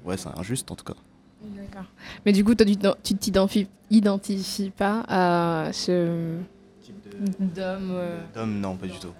ouais, 0.05 0.17
c'est 0.17 0.29
injuste 0.39 0.71
en 0.71 0.75
tout 0.75 0.85
cas. 0.85 0.95
D'accord. 1.43 1.85
Mais 2.25 2.33
du 2.33 2.45
coup, 2.45 2.55
toi, 2.55 2.67
tu 3.03 3.15
t'identifies 3.15 3.69
identifies 3.91 4.71
pas 4.71 5.05
à 5.09 5.71
ce 5.73 6.39
d'homme. 7.39 7.91
euh, 7.93 8.21
D'homme, 8.35 8.59
non, 8.61 8.77
pas 8.77 8.87
du 8.87 8.99
tout. 8.99 9.13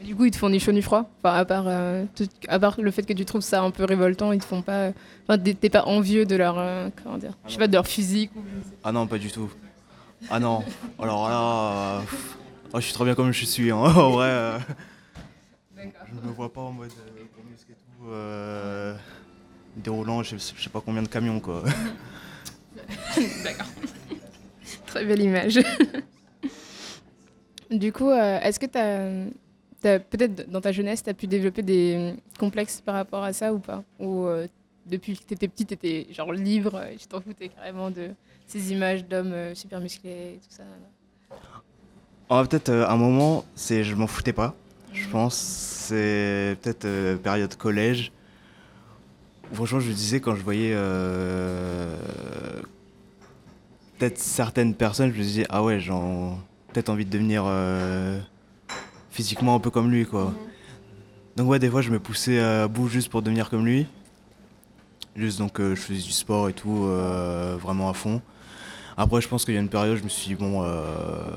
Mais 0.00 0.04
Du 0.06 0.16
coup, 0.16 0.24
ils 0.24 0.30
te 0.32 0.36
font 0.36 0.50
ni 0.50 0.58
chaud 0.58 0.72
ni 0.72 0.82
froid. 0.82 1.08
Enfin, 1.22 1.34
à 1.36 1.44
part, 1.44 1.64
euh, 1.66 2.04
tout- 2.14 2.28
à 2.48 2.58
part 2.58 2.80
le 2.80 2.90
fait 2.90 3.04
que 3.04 3.12
tu 3.12 3.24
trouves 3.24 3.40
ça 3.42 3.62
un 3.62 3.70
peu 3.70 3.84
révoltant, 3.84 4.32
ils 4.32 4.40
te 4.40 4.44
font 4.44 4.62
pas. 4.62 4.90
Enfin, 5.28 5.38
t'es 5.38 5.70
pas 5.70 5.84
envieux 5.84 6.26
de 6.26 6.34
leur. 6.36 6.58
euh, 6.58 6.88
comment 7.02 7.18
dire 7.18 7.32
Je 7.46 7.52
sais 7.52 7.58
pas, 7.58 7.68
de 7.68 7.72
leur 7.74 7.86
physique. 7.86 8.30
Ou... 8.36 8.40
Ah 8.82 8.90
non, 8.92 9.06
pas 9.06 9.18
du 9.18 9.30
tout. 9.30 9.50
Ah 10.28 10.40
non. 10.40 10.62
Alors 11.00 11.28
là, 11.28 11.40
euh, 11.40 12.00
oh, 12.74 12.80
je 12.80 12.84
suis 12.84 12.94
très 12.94 13.04
bien 13.04 13.14
comme 13.14 13.32
je 13.32 13.44
suis. 13.44 13.70
hein. 13.70 13.76
En 13.96 14.10
vrai, 14.10 14.58
je 15.82 16.28
me 16.28 16.32
vois 16.32 16.52
pas 16.52 16.60
en 16.60 16.72
mode 16.72 16.90
euh, 16.90 17.50
muscle 17.50 17.72
et 17.72 17.74
tout, 17.74 18.08
euh, 18.08 18.94
déroulant, 19.76 20.22
je 20.22 20.36
sais, 20.36 20.54
je 20.56 20.62
sais 20.62 20.70
pas 20.70 20.80
combien 20.80 21.02
de 21.02 21.08
camions 21.08 21.40
quoi. 21.40 21.62
D'accord. 23.44 23.66
Très 24.86 25.04
belle 25.04 25.22
image. 25.22 25.60
du 27.70 27.92
coup, 27.92 28.10
euh, 28.10 28.40
est-ce 28.40 28.60
que 28.60 28.66
tu 28.66 28.78
as, 28.78 29.98
peut-être 29.98 30.50
dans 30.50 30.60
ta 30.60 30.72
jeunesse, 30.72 31.02
tu 31.02 31.10
as 31.10 31.14
pu 31.14 31.26
développer 31.26 31.62
des 31.62 32.14
complexes 32.38 32.80
par 32.80 32.94
rapport 32.94 33.22
à 33.22 33.32
ça 33.32 33.52
ou 33.52 33.58
pas? 33.58 33.82
Ou 33.98 34.26
euh, 34.26 34.46
depuis 34.86 35.16
que 35.16 35.24
tu 35.24 35.34
étais 35.34 35.48
petite, 35.48 35.68
tu 35.68 35.74
étais 35.74 36.06
genre 36.12 36.32
libre 36.32 36.82
et 36.84 36.96
tu 36.96 37.06
t'en 37.06 37.20
foutais 37.20 37.48
carrément 37.48 37.90
de 37.90 38.10
ces 38.46 38.72
images 38.72 39.04
d'hommes 39.06 39.32
euh, 39.32 39.54
super 39.54 39.80
musclés 39.80 40.34
et 40.34 40.38
tout 40.38 40.50
ça? 40.50 40.64
Ah, 42.28 42.44
peut-être 42.48 42.70
euh, 42.70 42.88
un 42.88 42.96
moment, 42.96 43.44
c'est 43.54 43.84
je 43.84 43.94
m'en 43.94 44.06
foutais 44.06 44.32
pas. 44.32 44.54
Je 44.92 45.08
pense 45.08 45.34
c'est 45.34 46.56
peut-être 46.62 46.84
euh, 46.84 47.16
période 47.16 47.54
collège. 47.56 48.12
Franchement, 49.52 49.80
je 49.80 49.88
me 49.88 49.92
disais 49.94 50.20
quand 50.20 50.34
je 50.34 50.42
voyais 50.42 50.72
euh, 50.74 51.96
peut-être 53.98 54.18
certaines 54.18 54.74
personnes, 54.74 55.12
je 55.12 55.18
me 55.18 55.22
disais 55.22 55.46
ah 55.50 55.62
ouais, 55.62 55.80
j'ai 55.80 55.92
peut-être 56.72 56.88
envie 56.88 57.04
de 57.04 57.10
devenir 57.10 57.44
euh, 57.46 58.18
physiquement 59.10 59.54
un 59.54 59.60
peu 59.60 59.70
comme 59.70 59.90
lui 59.90 60.06
quoi. 60.06 60.32
Donc 61.36 61.48
ouais, 61.48 61.58
des 61.58 61.68
fois 61.68 61.82
je 61.82 61.90
me 61.90 61.98
poussais 61.98 62.38
à 62.40 62.68
bout 62.68 62.88
juste 62.88 63.08
pour 63.10 63.22
devenir 63.22 63.50
comme 63.50 63.66
lui. 63.66 63.86
Juste 65.16 65.38
donc 65.38 65.58
je 65.58 65.74
faisais 65.74 66.00
du 66.00 66.12
sport 66.12 66.48
et 66.48 66.52
tout 66.54 66.86
vraiment 67.60 67.90
à 67.90 67.94
fond. 67.94 68.22
Après 68.96 69.20
je 69.20 69.28
pense 69.28 69.44
qu'il 69.44 69.54
y 69.54 69.56
a 69.56 69.60
une 69.60 69.68
période 69.68 69.98
je 69.98 70.04
me 70.04 70.08
suis 70.08 70.28
dit 70.28 70.34
bon 70.34 70.62
euh, 70.62 71.36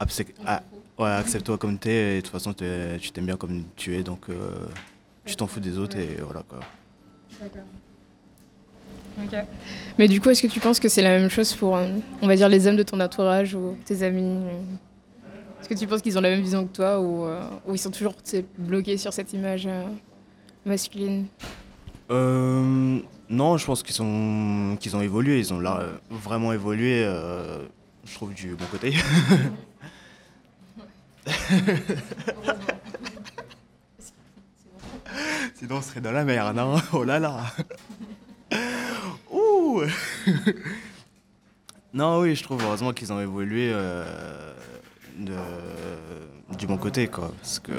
abse- 0.00 0.26
ah, 0.46 0.62
ouais, 0.98 1.10
accepte-toi 1.10 1.58
comme 1.58 1.78
t'es 1.78 2.14
et 2.14 2.16
de 2.16 2.20
toute 2.22 2.32
façon 2.32 2.52
t'es- 2.52 2.98
tu 2.98 3.10
t'aimes 3.10 3.26
bien 3.26 3.36
comme 3.36 3.64
tu 3.76 3.94
es 3.96 4.02
donc 4.02 4.28
euh, 4.28 4.50
tu 5.24 5.36
t'en 5.36 5.46
fous 5.46 5.60
des 5.60 5.78
autres 5.78 5.96
et 5.98 6.16
voilà 6.22 6.42
quoi. 6.42 6.60
Mais 9.98 10.08
du 10.08 10.20
coup, 10.20 10.30
est-ce 10.30 10.42
que 10.42 10.46
tu 10.46 10.60
penses 10.60 10.78
que 10.78 10.88
c'est 10.88 11.02
la 11.02 11.18
même 11.18 11.30
chose 11.30 11.54
pour, 11.54 11.76
euh, 11.76 11.86
on 12.20 12.26
va 12.26 12.36
dire, 12.36 12.48
les 12.48 12.66
hommes 12.66 12.76
de 12.76 12.82
ton 12.82 13.00
entourage 13.00 13.54
ou 13.54 13.76
tes 13.84 14.02
amis 14.02 14.22
euh? 14.44 14.60
Est-ce 15.60 15.68
que 15.70 15.74
tu 15.74 15.86
penses 15.86 16.02
qu'ils 16.02 16.16
ont 16.18 16.20
la 16.20 16.28
même 16.30 16.42
vision 16.42 16.66
que 16.66 16.72
toi 16.76 17.00
ou, 17.00 17.24
euh, 17.24 17.40
ou 17.66 17.74
ils 17.74 17.78
sont 17.78 17.90
toujours 17.90 18.14
tu 18.16 18.22
sais, 18.30 18.44
bloqués 18.58 18.98
sur 18.98 19.12
cette 19.12 19.32
image 19.32 19.66
euh, 19.66 19.84
masculine? 20.64 21.26
Euh, 22.10 23.00
non, 23.28 23.56
je 23.56 23.66
pense 23.66 23.82
qu'ils 23.82 23.94
sont 23.94 24.76
qu'ils 24.78 24.94
ont 24.94 25.00
évolué, 25.00 25.38
ils 25.38 25.52
ont 25.52 25.58
là, 25.58 25.80
euh, 25.80 25.92
vraiment 26.10 26.52
évolué, 26.52 27.02
euh, 27.04 27.64
je 28.04 28.14
trouve 28.14 28.32
du 28.34 28.54
bon 28.54 28.66
côté. 28.70 28.92
Sinon 35.54 35.76
on 35.76 35.82
serait 35.82 36.00
dans 36.00 36.12
la 36.12 36.24
merde, 36.24 36.58
hein. 36.58 36.82
Oh 36.92 37.04
là 37.04 37.18
là. 37.18 37.44
Ouh. 39.32 39.82
non, 41.94 42.20
oui, 42.20 42.34
je 42.34 42.42
trouve 42.42 42.62
heureusement 42.62 42.92
qu'ils 42.92 43.12
ont 43.12 43.20
évolué 43.20 43.70
euh, 43.72 44.52
de- 45.18 46.56
du 46.56 46.66
bon 46.66 46.76
côté, 46.76 47.06
quoi, 47.08 47.32
parce 47.40 47.58
que 47.58 47.72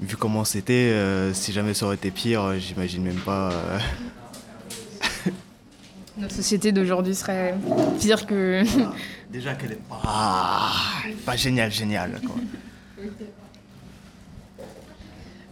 vu 0.00 0.16
comment 0.16 0.44
c'était, 0.44 0.72
euh, 0.92 1.32
si 1.34 1.52
jamais 1.52 1.74
ça 1.74 1.86
aurait 1.86 1.96
été 1.96 2.10
pire, 2.10 2.42
euh, 2.42 2.58
j'imagine 2.58 3.02
même 3.02 3.20
pas. 3.20 3.50
euh, 3.52 3.78
Notre 6.18 6.34
société 6.34 6.72
d'aujourd'hui 6.72 7.14
serait 7.14 7.54
pire 8.00 8.26
que. 8.26 8.64
Déjà 9.30 9.54
qu'elle 9.54 9.72
est 9.72 9.82
pas, 9.88 10.70
pas 11.26 11.36
géniale, 11.36 11.70
géniale. 11.70 12.18
Quoi. 12.26 12.36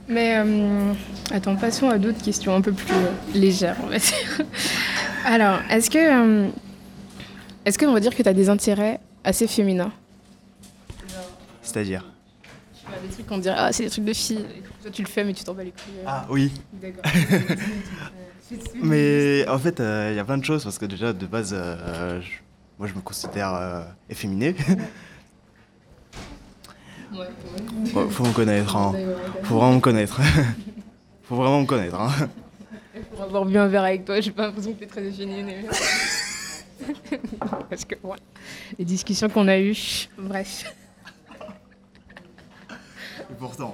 Mais 0.09 0.37
euh, 0.39 0.93
attends, 1.31 1.57
passons 1.57 1.91
à 1.91 1.99
d'autres 1.99 2.23
questions 2.23 2.55
un 2.55 2.61
peu 2.61 2.73
plus 2.73 2.93
euh, 2.95 3.11
légères, 3.35 3.77
on 3.83 3.89
va 3.89 3.99
dire. 3.99 4.41
Alors, 5.25 5.59
est-ce 5.69 5.91
que, 5.91 5.99
euh, 5.99 6.49
est-ce 7.65 7.77
qu'on 7.79 7.93
va 7.93 8.01
dire 8.01 8.15
que 8.15 8.23
tu 8.23 8.29
as 8.29 8.33
des 8.33 8.49
intérêts 8.49 9.01
assez 9.25 9.47
féminins? 9.49 9.93
C'est-à-dire? 11.61 12.05
Tu 12.79 12.87
vois, 12.87 12.99
Des 13.03 13.09
trucs 13.13 13.27
qu'on 13.27 13.39
dirait, 13.39 13.57
ah, 13.59 13.73
c'est 13.73 13.83
des 13.85 13.91
trucs 13.91 14.05
de 14.05 14.13
filles. 14.13 14.47
Toi, 14.83 14.91
tu 14.93 15.03
le 15.03 15.09
fais, 15.09 15.25
mais 15.25 15.33
tu 15.35 15.43
t'en 15.43 15.53
bats 15.55 15.65
les 15.65 15.73
couilles. 15.73 15.95
Ah 16.07 16.25
oui. 16.31 16.53
D'accord. 16.73 17.03
Mais 18.81 19.45
en 19.49 19.59
fait, 19.59 19.81
il 19.81 20.15
y 20.15 20.21
a 20.21 20.25
plein 20.25 20.39
de 20.39 20.45
choses 20.45 20.63
parce 20.63 20.79
que 20.79 20.87
déjà 20.87 21.13
de 21.13 21.27
base, 21.27 21.51
euh, 21.53 22.21
je- 22.21 22.29
moi 22.79 22.89
je 22.89 22.95
me 22.95 23.01
considère 23.01 23.55
euh, 23.55 23.83
efféminé. 24.09 24.55
Ouais, 27.13 27.27
Faut, 27.93 28.09
faut 28.11 28.25
me 28.25 28.33
connaître, 28.33 28.77
hein. 28.77 28.93
ouais. 28.95 29.07
Faut 29.45 29.57
vraiment 29.57 29.75
me 29.77 29.81
connaître. 29.81 30.21
Faut 31.23 31.37
vraiment 31.37 31.61
me 31.63 31.67
connaître. 31.67 31.99
Hein. 32.01 32.11
Pour 33.11 33.23
avoir 33.23 33.45
bu 33.45 33.57
un 33.59 33.67
verre 33.67 33.85
avec 33.85 34.05
toi, 34.05 34.21
j'ai 34.21 34.31
pas 34.31 34.47
l'impression 34.47 34.73
que 34.75 34.79
t'es 34.81 34.87
très 34.87 35.01
mais- 35.03 35.65
Parce 37.71 37.85
que, 37.85 37.95
voilà. 38.03 38.23
Les 38.79 38.85
discussions 38.85 39.29
qu'on 39.29 39.49
a 39.49 39.59
eues, 39.59 40.09
bref. 40.19 40.73
Et 42.71 43.35
pourtant. 43.39 43.73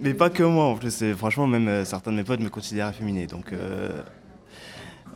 Mais 0.00 0.14
pas 0.14 0.30
que 0.30 0.42
moi 0.42 0.64
en 0.66 0.76
plus, 0.76 1.04
franchement 1.14 1.46
même 1.46 1.68
euh, 1.68 1.84
certains 1.84 2.12
de 2.12 2.16
mes 2.16 2.24
potes 2.24 2.40
me 2.40 2.48
considèrent 2.50 2.88
efféminé. 2.88 3.26
Donc 3.26 3.52
euh, 3.52 4.02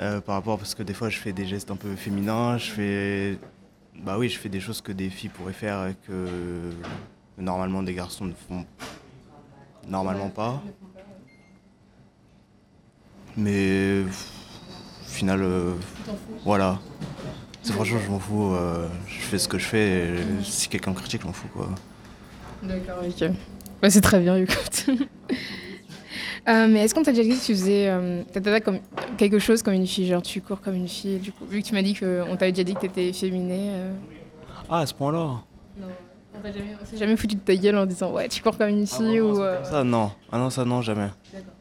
euh, 0.00 0.20
par 0.20 0.36
rapport 0.36 0.58
parce 0.58 0.74
que 0.74 0.82
des 0.82 0.94
fois 0.94 1.08
je 1.08 1.18
fais 1.18 1.32
des 1.32 1.46
gestes 1.46 1.70
un 1.70 1.76
peu 1.76 1.94
féminins, 1.96 2.58
je 2.58 2.70
fais 2.70 3.38
bah 4.04 4.16
oui, 4.18 4.28
je 4.28 4.38
fais 4.38 4.48
des 4.48 4.60
choses 4.60 4.80
que 4.80 4.92
des 4.92 5.10
filles 5.10 5.30
pourraient 5.30 5.52
faire 5.52 5.86
et 5.88 5.96
que 6.06 6.70
normalement 7.36 7.82
des 7.82 7.94
garçons 7.94 8.26
ne 8.26 8.32
font 8.32 8.64
normalement 9.88 10.28
pas. 10.30 10.62
Mais 13.36 14.02
au 14.02 15.10
final 15.10 15.42
euh, 15.42 15.74
voilà. 16.44 16.78
C'est 17.62 17.72
franchement 17.72 17.98
je 18.04 18.10
m'en 18.10 18.18
fous, 18.18 18.54
euh, 18.54 18.88
je 19.06 19.20
fais 19.20 19.38
ce 19.38 19.48
que 19.48 19.58
je 19.58 19.66
fais 19.66 20.14
si 20.42 20.68
quelqu'un 20.68 20.94
critique, 20.94 21.22
je 21.22 21.26
m'en 21.26 21.32
fous 21.32 21.48
quoi. 21.48 21.68
D'accord, 22.62 23.02
ok. 23.06 23.30
Ouais, 23.82 23.90
c'est 23.90 24.00
très 24.00 24.18
bien, 24.20 24.36
écoute. 24.36 24.86
Euh, 26.48 26.66
mais 26.68 26.84
est-ce 26.84 26.94
qu'on 26.94 27.02
t'a 27.02 27.12
déjà 27.12 27.22
dit 27.28 27.38
que 27.38 27.44
tu 27.44 27.52
faisais 27.54 27.88
euh, 27.88 28.22
tata 28.32 28.60
comme 28.60 28.78
quelque 29.18 29.38
chose 29.38 29.62
comme 29.62 29.74
une 29.74 29.86
fille, 29.86 30.06
genre 30.06 30.22
tu 30.22 30.40
cours 30.40 30.60
comme 30.60 30.74
une 30.76 30.88
fille, 30.88 31.18
du 31.18 31.30
coup, 31.32 31.44
vu 31.44 31.60
que 31.62 31.66
tu 31.68 31.74
m'as 31.74 31.82
dit 31.82 31.94
qu'on 31.94 32.36
t'avait 32.38 32.52
déjà 32.52 32.64
dit 32.64 32.74
que 32.74 32.80
t'étais 32.80 33.12
féminée. 33.12 33.68
euh, 33.72 33.92
Ah 34.70 34.78
à 34.80 34.86
ce 34.86 34.94
point-là 34.94 35.42
Non, 35.78 35.86
on 36.34 36.42
jamais, 36.42 36.76
s'est 36.84 36.96
jamais 36.96 37.16
foutu 37.16 37.34
de 37.36 37.40
ta 37.40 37.54
gueule 37.54 37.76
en 37.76 37.84
disant 37.86 38.12
ouais, 38.12 38.28
tu 38.28 38.42
cours 38.42 38.56
comme 38.56 38.70
une 38.70 38.86
fille 38.86 39.20
ou. 39.20 39.38
euh, 39.40 39.62
Ça, 39.64 39.84
non. 39.84 40.10
Ah 40.32 40.38
non, 40.38 40.48
ça, 40.50 40.64
non, 40.64 40.80
jamais. 40.80 41.08
D'accord. 41.32 41.52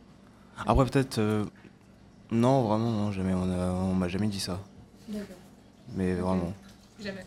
Après, 0.66 0.86
peut-être. 0.86 1.20
Non, 2.32 2.64
vraiment, 2.64 2.92
non, 2.92 3.12
jamais. 3.12 3.34
On, 3.34 3.44
a- 3.52 3.72
on 3.74 3.94
m'a 3.94 4.08
jamais 4.08 4.28
dit 4.28 4.40
ça. 4.40 4.60
Mais 5.96 6.14
vraiment. 6.14 6.54
Jamais. 7.04 7.26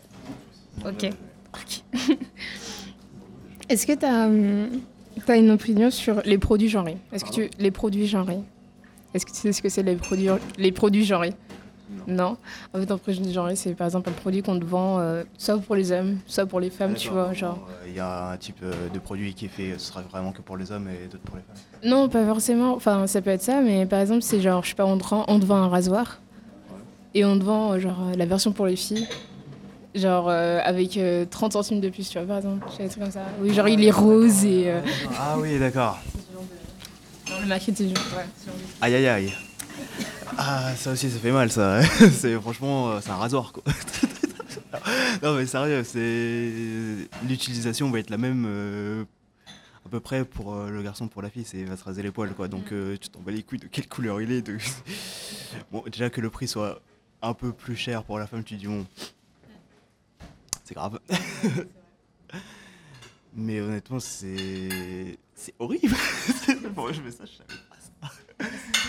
Ok. 0.85 1.09
Ok. 1.53 1.83
Est-ce 3.69 3.85
que 3.87 3.93
tu 5.25 5.31
as, 5.31 5.37
une 5.37 5.51
opinion 5.51 5.91
sur 5.91 6.21
les 6.25 6.37
produits 6.37 6.69
genrés 6.69 6.97
Est-ce 7.11 7.25
que 7.25 7.31
tu 7.31 7.49
les 7.59 7.71
produits 7.71 8.07
genrés 8.07 8.39
Est-ce 9.13 9.25
que 9.25 9.31
tu 9.31 9.37
sais 9.37 9.53
ce 9.53 9.61
que 9.61 9.69
c'est 9.69 9.83
les 9.83 9.95
produits 9.95 10.29
les 10.57 10.71
produits 10.71 11.05
genrés? 11.05 11.33
Non. 12.07 12.37
En 12.73 12.79
fait, 12.79 12.91
un 12.91 12.97
produit 12.97 13.31
genré, 13.31 13.55
c'est 13.55 13.73
par 13.73 13.87
exemple 13.87 14.09
un 14.09 14.13
produit 14.13 14.41
qu'on 14.41 14.59
te 14.59 14.65
vend 14.65 14.99
euh, 14.99 15.23
soit 15.37 15.57
pour 15.59 15.75
les 15.75 15.91
hommes, 15.91 16.17
soit 16.25 16.45
pour 16.45 16.59
les 16.59 16.69
femmes, 16.69 16.95
tu 16.95 17.09
vois, 17.09 17.33
genre. 17.33 17.59
Il 17.87 17.93
y 17.95 17.99
a 17.99 18.31
un 18.31 18.37
type 18.37 18.57
euh, 18.63 18.89
de 18.89 18.99
produit 18.99 19.33
qui 19.33 19.45
est 19.45 19.49
fait, 19.49 19.73
ce 19.77 19.87
sera 19.87 20.01
vraiment 20.01 20.31
que 20.31 20.41
pour 20.41 20.57
les 20.57 20.71
hommes 20.71 20.87
et 20.87 21.05
d'autres 21.05 21.23
pour 21.23 21.35
les 21.35 21.43
femmes. 21.43 21.89
Non, 21.89 22.09
pas 22.09 22.25
forcément. 22.25 22.75
Enfin, 22.75 23.07
ça 23.07 23.21
peut 23.21 23.29
être 23.29 23.41
ça, 23.41 23.61
mais 23.61 23.85
par 23.85 23.99
exemple, 23.99 24.21
c'est 24.21 24.41
genre, 24.41 24.63
je 24.63 24.69
sais 24.69 24.75
pas, 24.75 24.85
on 24.85 24.97
te, 24.97 25.03
rend- 25.03 25.25
on 25.27 25.39
te 25.39 25.45
vend 25.45 25.57
un 25.57 25.67
rasoir 25.67 26.19
et 27.13 27.25
on 27.25 27.37
te 27.37 27.43
vend 27.43 27.73
euh, 27.73 27.79
genre 27.79 28.07
euh, 28.09 28.15
la 28.15 28.25
version 28.25 28.51
pour 28.51 28.65
les 28.65 28.75
filles 28.75 29.07
Genre 29.93 30.29
euh, 30.29 30.59
avec 30.63 30.95
euh, 30.97 31.25
30 31.29 31.53
centimes 31.53 31.81
de 31.81 31.89
plus, 31.89 32.07
tu 32.09 32.17
vois, 32.17 32.27
par 32.27 32.37
exemple. 32.37 32.65
J'ai 32.77 32.83
des 32.83 32.89
trucs 32.89 33.03
comme 33.03 33.11
ça. 33.11 33.25
Oui, 33.41 33.53
genre 33.53 33.67
il 33.67 33.83
est 33.83 33.91
rose 33.91 34.45
et. 34.45 34.69
euh, 34.69 34.81
Ah 35.19 35.35
oui, 35.37 35.59
d'accord. 35.59 35.99
genre 37.27 37.41
le 37.41 37.47
marketing, 37.47 37.89
ouais. 37.89 38.25
ce 38.39 38.45
genre 38.47 38.55
de- 38.55 38.61
Aïe 38.85 38.95
aïe 38.95 39.07
aïe. 39.07 39.33
Ah, 40.37 40.73
ça 40.77 40.91
aussi, 40.93 41.09
ça 41.11 41.19
fait 41.19 41.31
mal, 41.31 41.51
ça. 41.51 41.81
c'est 42.13 42.39
franchement, 42.39 42.91
euh, 42.91 42.99
c'est 43.01 43.09
un 43.09 43.15
rasoir, 43.17 43.51
quoi. 43.51 43.63
non, 45.23 45.35
mais 45.35 45.45
sérieux, 45.45 45.83
c'est 45.83 47.09
l'utilisation 47.27 47.89
va 47.91 47.99
être 47.99 48.09
la 48.09 48.17
même 48.17 48.45
euh, 48.47 49.03
à 49.85 49.89
peu 49.89 49.99
près 49.99 50.23
pour 50.23 50.55
euh, 50.55 50.69
le 50.69 50.81
garçon 50.81 51.09
pour 51.09 51.21
la 51.21 51.29
fille, 51.29 51.43
c'est 51.45 51.57
il 51.57 51.65
va 51.65 51.75
se 51.75 51.83
raser 51.83 52.01
les 52.01 52.11
poils, 52.11 52.33
quoi. 52.33 52.47
Donc 52.47 52.71
euh, 52.71 52.95
tu 52.99 53.09
t'en 53.09 53.19
bats 53.19 53.31
les 53.31 53.43
couilles 53.43 53.59
de 53.59 53.67
quelle 53.67 53.87
couleur 53.89 54.21
il 54.21 54.31
est. 54.31 54.41
de- 54.41 54.57
bon, 55.71 55.83
déjà 55.91 56.09
que 56.09 56.21
le 56.21 56.29
prix 56.29 56.47
soit 56.47 56.79
un 57.21 57.33
peu 57.33 57.51
plus 57.51 57.75
cher 57.75 58.03
pour 58.03 58.17
la 58.17 58.25
femme, 58.25 58.43
tu 58.45 58.55
dis 58.55 58.67
bon, 58.67 58.85
c'est 60.71 60.75
grave. 60.75 60.99
mais 63.35 63.59
honnêtement, 63.59 63.99
c'est 63.99 65.17
c'est 65.35 65.53
horrible. 65.59 65.95
bon, 66.73 66.93
je 66.93 67.01
mets 67.01 67.11
ça, 67.11 67.25
je 67.25 67.31
savais 67.31 67.59
pas 67.69 67.75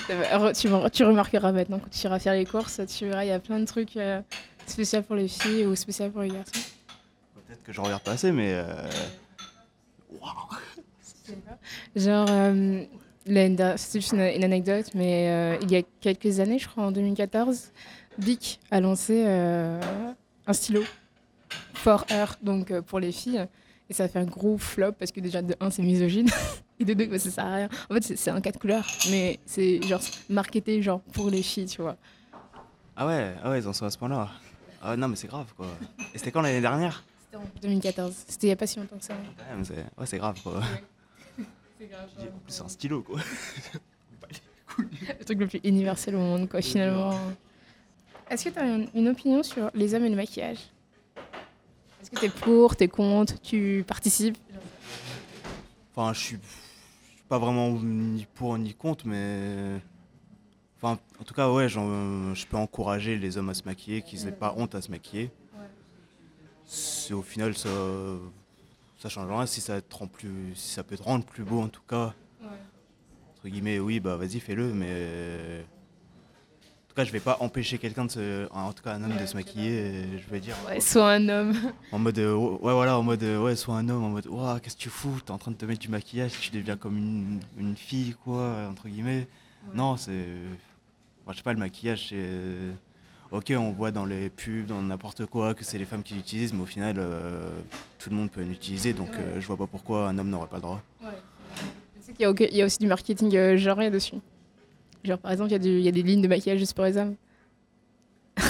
ça. 0.08 0.38
Re- 0.38 0.90
Tu, 0.92 1.04
remarqueras 1.04 1.50
maintenant 1.52 1.80
quand 1.80 1.90
tu 1.90 2.06
iras 2.06 2.18
faire 2.20 2.34
les 2.34 2.46
courses, 2.46 2.80
tu 2.86 3.06
verras, 3.06 3.24
il 3.24 3.28
y 3.28 3.32
a 3.32 3.40
plein 3.40 3.58
de 3.58 3.64
trucs 3.64 3.96
euh, 3.96 4.20
spéciaux 4.66 5.02
pour 5.02 5.16
les 5.16 5.26
filles 5.26 5.66
ou 5.66 5.74
spéciaux 5.74 6.10
pour 6.10 6.22
les 6.22 6.28
garçons. 6.28 6.52
Peut-être 7.48 7.62
que 7.64 7.72
je 7.72 7.80
regarde 7.80 8.02
pas 8.02 8.12
assez, 8.12 8.30
mais. 8.30 8.52
euh! 8.54 8.88
Genre, 11.96 12.26
euh, 12.30 12.84
c'est 13.76 14.00
juste 14.00 14.12
une, 14.12 14.20
une 14.20 14.44
anecdote, 14.44 14.86
mais 14.94 15.30
euh, 15.30 15.58
il 15.62 15.70
y 15.72 15.76
a 15.76 15.82
quelques 16.00 16.38
années, 16.38 16.58
je 16.58 16.68
crois 16.68 16.84
en 16.84 16.92
2014, 16.92 17.72
Bic 18.18 18.60
a 18.70 18.80
lancé 18.80 19.24
euh, 19.26 19.80
un 20.46 20.52
stylo 20.52 20.82
for 21.82 22.04
her, 22.10 22.26
donc 22.42 22.70
euh, 22.70 22.80
pour 22.82 23.00
les 23.00 23.12
filles. 23.12 23.46
Et 23.90 23.94
ça 23.94 24.08
fait 24.08 24.18
un 24.20 24.24
gros 24.24 24.56
flop 24.58 24.92
parce 24.92 25.10
que 25.12 25.20
déjà, 25.20 25.42
de 25.42 25.54
un, 25.60 25.70
c'est 25.70 25.82
misogyne. 25.82 26.28
Et 26.80 26.84
de 26.84 26.94
deux, 26.94 27.06
bah, 27.06 27.18
ça 27.18 27.30
sert 27.30 27.44
à 27.44 27.54
rien. 27.56 27.68
En 27.90 27.94
fait, 27.94 28.16
c'est- 28.16 28.30
un 28.30 28.40
cas 28.40 28.50
de 28.52 28.56
couleur, 28.58 28.84
mais 29.10 29.38
c'est 29.46 29.82
genre 29.82 30.00
marketé 30.28 30.80
genre 30.82 31.00
pour 31.12 31.30
les 31.30 31.42
filles, 31.42 31.66
tu 31.66 31.82
vois. 31.82 31.96
Ah 32.96 33.06
ouais, 33.06 33.34
ah 33.42 33.50
ouais, 33.50 33.58
ils 33.60 33.68
en 33.68 33.72
sont 33.72 33.84
à 33.84 33.90
ce 33.90 33.98
point-là. 33.98 34.28
Ah 34.82 34.96
non, 34.96 35.08
mais 35.08 35.16
c'est 35.16 35.28
grave 35.28 35.52
quoi. 35.56 35.66
Et 36.14 36.18
c'était 36.18 36.30
quand 36.32 36.42
l'année 36.42 36.60
dernière? 36.60 37.04
C'était 37.24 37.36
en 37.36 37.46
2014. 37.62 38.14
C'était 38.28 38.46
il 38.46 38.50
n'y 38.50 38.52
a 38.54 38.56
pas 38.56 38.66
si 38.66 38.78
longtemps 38.80 38.98
que 38.98 39.04
ça. 39.04 39.14
C'est 39.62 39.74
ouais, 39.76 40.06
c'est 40.06 40.18
grave 40.18 40.40
quoi. 40.42 40.60
C'est 41.78 41.88
grave. 41.88 42.08
Plus, 42.16 42.28
c'est 42.54 42.62
un 42.62 42.68
stylo 42.68 43.02
quoi. 43.02 43.18
Le 44.78 45.24
truc 45.24 45.38
le 45.40 45.46
plus 45.48 45.60
universel 45.64 46.14
au 46.16 46.20
monde, 46.20 46.48
quoi, 46.48 46.62
finalement. 46.62 47.18
Est-ce 48.30 48.44
que 48.44 48.48
tu 48.50 48.58
as 48.58 48.64
une, 48.64 48.88
une 48.94 49.08
opinion 49.08 49.42
sur 49.42 49.70
les 49.74 49.94
hommes 49.94 50.04
et 50.04 50.08
le 50.08 50.16
maquillage? 50.16 50.58
Est-ce 52.02 52.10
que 52.10 52.18
tu 52.18 52.24
es 52.26 52.28
pour, 52.28 52.76
tu 52.76 52.84
es 52.84 52.88
contre, 52.88 53.40
tu 53.40 53.84
participes? 53.86 54.36
Enfin, 55.94 56.12
je 56.12 56.18
suis 56.18 56.36
je 56.36 57.10
suis 57.16 57.24
pas 57.28 57.38
vraiment 57.38 57.70
ni 57.70 58.26
pour 58.34 58.58
ni 58.58 58.74
contre, 58.74 59.06
mais. 59.06 59.80
Enfin, 60.76 60.98
en 61.20 61.24
tout 61.24 61.34
cas, 61.34 61.48
ouais, 61.50 61.68
je 61.68 62.46
peux 62.46 62.56
encourager 62.56 63.16
les 63.16 63.38
hommes 63.38 63.50
à 63.50 63.54
se 63.54 63.62
maquiller, 63.64 64.02
qu'ils 64.02 64.24
n'aient 64.24 64.32
pas 64.32 64.52
honte 64.56 64.74
à 64.74 64.82
se 64.82 64.90
maquiller. 64.90 65.30
C'est 66.66 67.14
au 67.14 67.22
final, 67.22 67.56
ça, 67.56 67.68
ça 68.98 69.08
change 69.08 69.30
rien. 69.30 69.46
Si 69.46 69.60
ça, 69.60 69.80
te 69.80 69.94
rend 69.94 70.08
plus, 70.08 70.56
si 70.56 70.72
ça 70.72 70.82
peut 70.82 70.96
te 70.96 71.02
rendre 71.04 71.24
plus 71.24 71.44
beau, 71.44 71.60
en 71.60 71.68
tout 71.68 71.82
cas, 71.88 72.14
entre 73.36 73.48
guillemets, 73.48 73.78
oui, 73.78 74.00
bah 74.00 74.16
vas-y, 74.16 74.40
fais-le, 74.40 74.74
mais. 74.74 75.64
En 76.92 76.94
tout 76.94 77.00
cas, 77.00 77.04
je 77.06 77.12
vais 77.12 77.20
pas 77.20 77.38
empêcher 77.40 77.78
quelqu'un 77.78 78.04
de 78.04 78.10
se. 78.10 78.52
En 78.52 78.70
tout 78.74 78.82
cas, 78.82 78.92
un 78.92 79.02
homme 79.02 79.16
de 79.18 79.24
se 79.24 79.34
maquiller, 79.34 80.04
je 80.22 80.30
vais 80.30 80.40
dire. 80.40 80.54
Ouais, 80.68 80.78
soit 80.78 81.12
un 81.12 81.26
homme. 81.30 81.54
En 81.90 81.98
mode, 81.98 82.18
euh, 82.18 82.34
ouais, 82.34 82.58
voilà, 82.74 82.98
en 82.98 83.02
mode, 83.02 83.22
euh, 83.22 83.40
ouais, 83.42 83.56
sois 83.56 83.76
un 83.76 83.88
homme, 83.88 84.04
en 84.04 84.08
mode, 84.10 84.26
Ouah, 84.26 84.60
qu'est-ce 84.60 84.76
que 84.76 84.82
tu 84.82 84.90
fous? 84.90 85.18
T'es 85.24 85.30
en 85.30 85.38
train 85.38 85.52
de 85.52 85.56
te 85.56 85.64
mettre 85.64 85.80
du 85.80 85.88
maquillage, 85.88 86.32
tu 86.38 86.50
deviens 86.50 86.76
comme 86.76 86.98
une, 86.98 87.40
une 87.58 87.76
fille, 87.76 88.14
quoi, 88.22 88.68
entre 88.70 88.88
guillemets. 88.88 89.26
Non, 89.74 89.96
c'est. 89.96 90.10
Moi, 91.24 91.32
je 91.32 91.36
sais 91.38 91.42
pas, 91.42 91.54
le 91.54 91.58
maquillage, 91.60 92.08
c'est. 92.10 92.16
euh, 92.18 92.72
Ok, 93.30 93.50
on 93.56 93.70
voit 93.72 93.90
dans 93.90 94.04
les 94.04 94.28
pubs, 94.28 94.66
dans 94.66 94.82
n'importe 94.82 95.24
quoi, 95.24 95.54
que 95.54 95.64
c'est 95.64 95.78
les 95.78 95.86
femmes 95.86 96.02
qui 96.02 96.12
l'utilisent, 96.12 96.52
mais 96.52 96.60
au 96.60 96.66
final, 96.66 96.96
euh, 96.98 97.48
tout 97.98 98.10
le 98.10 98.16
monde 98.16 98.30
peut 98.30 98.42
l'utiliser, 98.42 98.92
donc 98.92 99.08
euh, 99.14 99.40
je 99.40 99.46
vois 99.46 99.56
pas 99.56 99.66
pourquoi 99.66 100.08
un 100.10 100.18
homme 100.18 100.28
n'aurait 100.28 100.46
pas 100.48 100.56
le 100.56 100.62
droit. 100.62 100.82
Tu 101.00 101.06
sais 102.02 102.12
qu'il 102.12 102.20
y 102.20 102.26
a, 102.26 102.48
il 102.50 102.56
y 102.58 102.60
a 102.60 102.66
aussi 102.66 102.76
du 102.80 102.86
marketing 102.86 103.34
euh, 103.34 103.56
genré 103.56 103.90
dessus. 103.90 104.16
Genre, 105.04 105.18
par 105.18 105.32
exemple, 105.32 105.50
il 105.50 105.52
y, 105.52 105.56
a 105.56 105.58
du- 105.58 105.78
il 105.78 105.80
y 105.84 105.88
a 105.88 105.92
des 105.92 106.02
lignes 106.02 106.22
de 106.22 106.28
maquillage 106.28 106.58
juste 106.58 106.74
pour 106.74 106.84
les 106.84 106.96
hommes. 106.96 107.16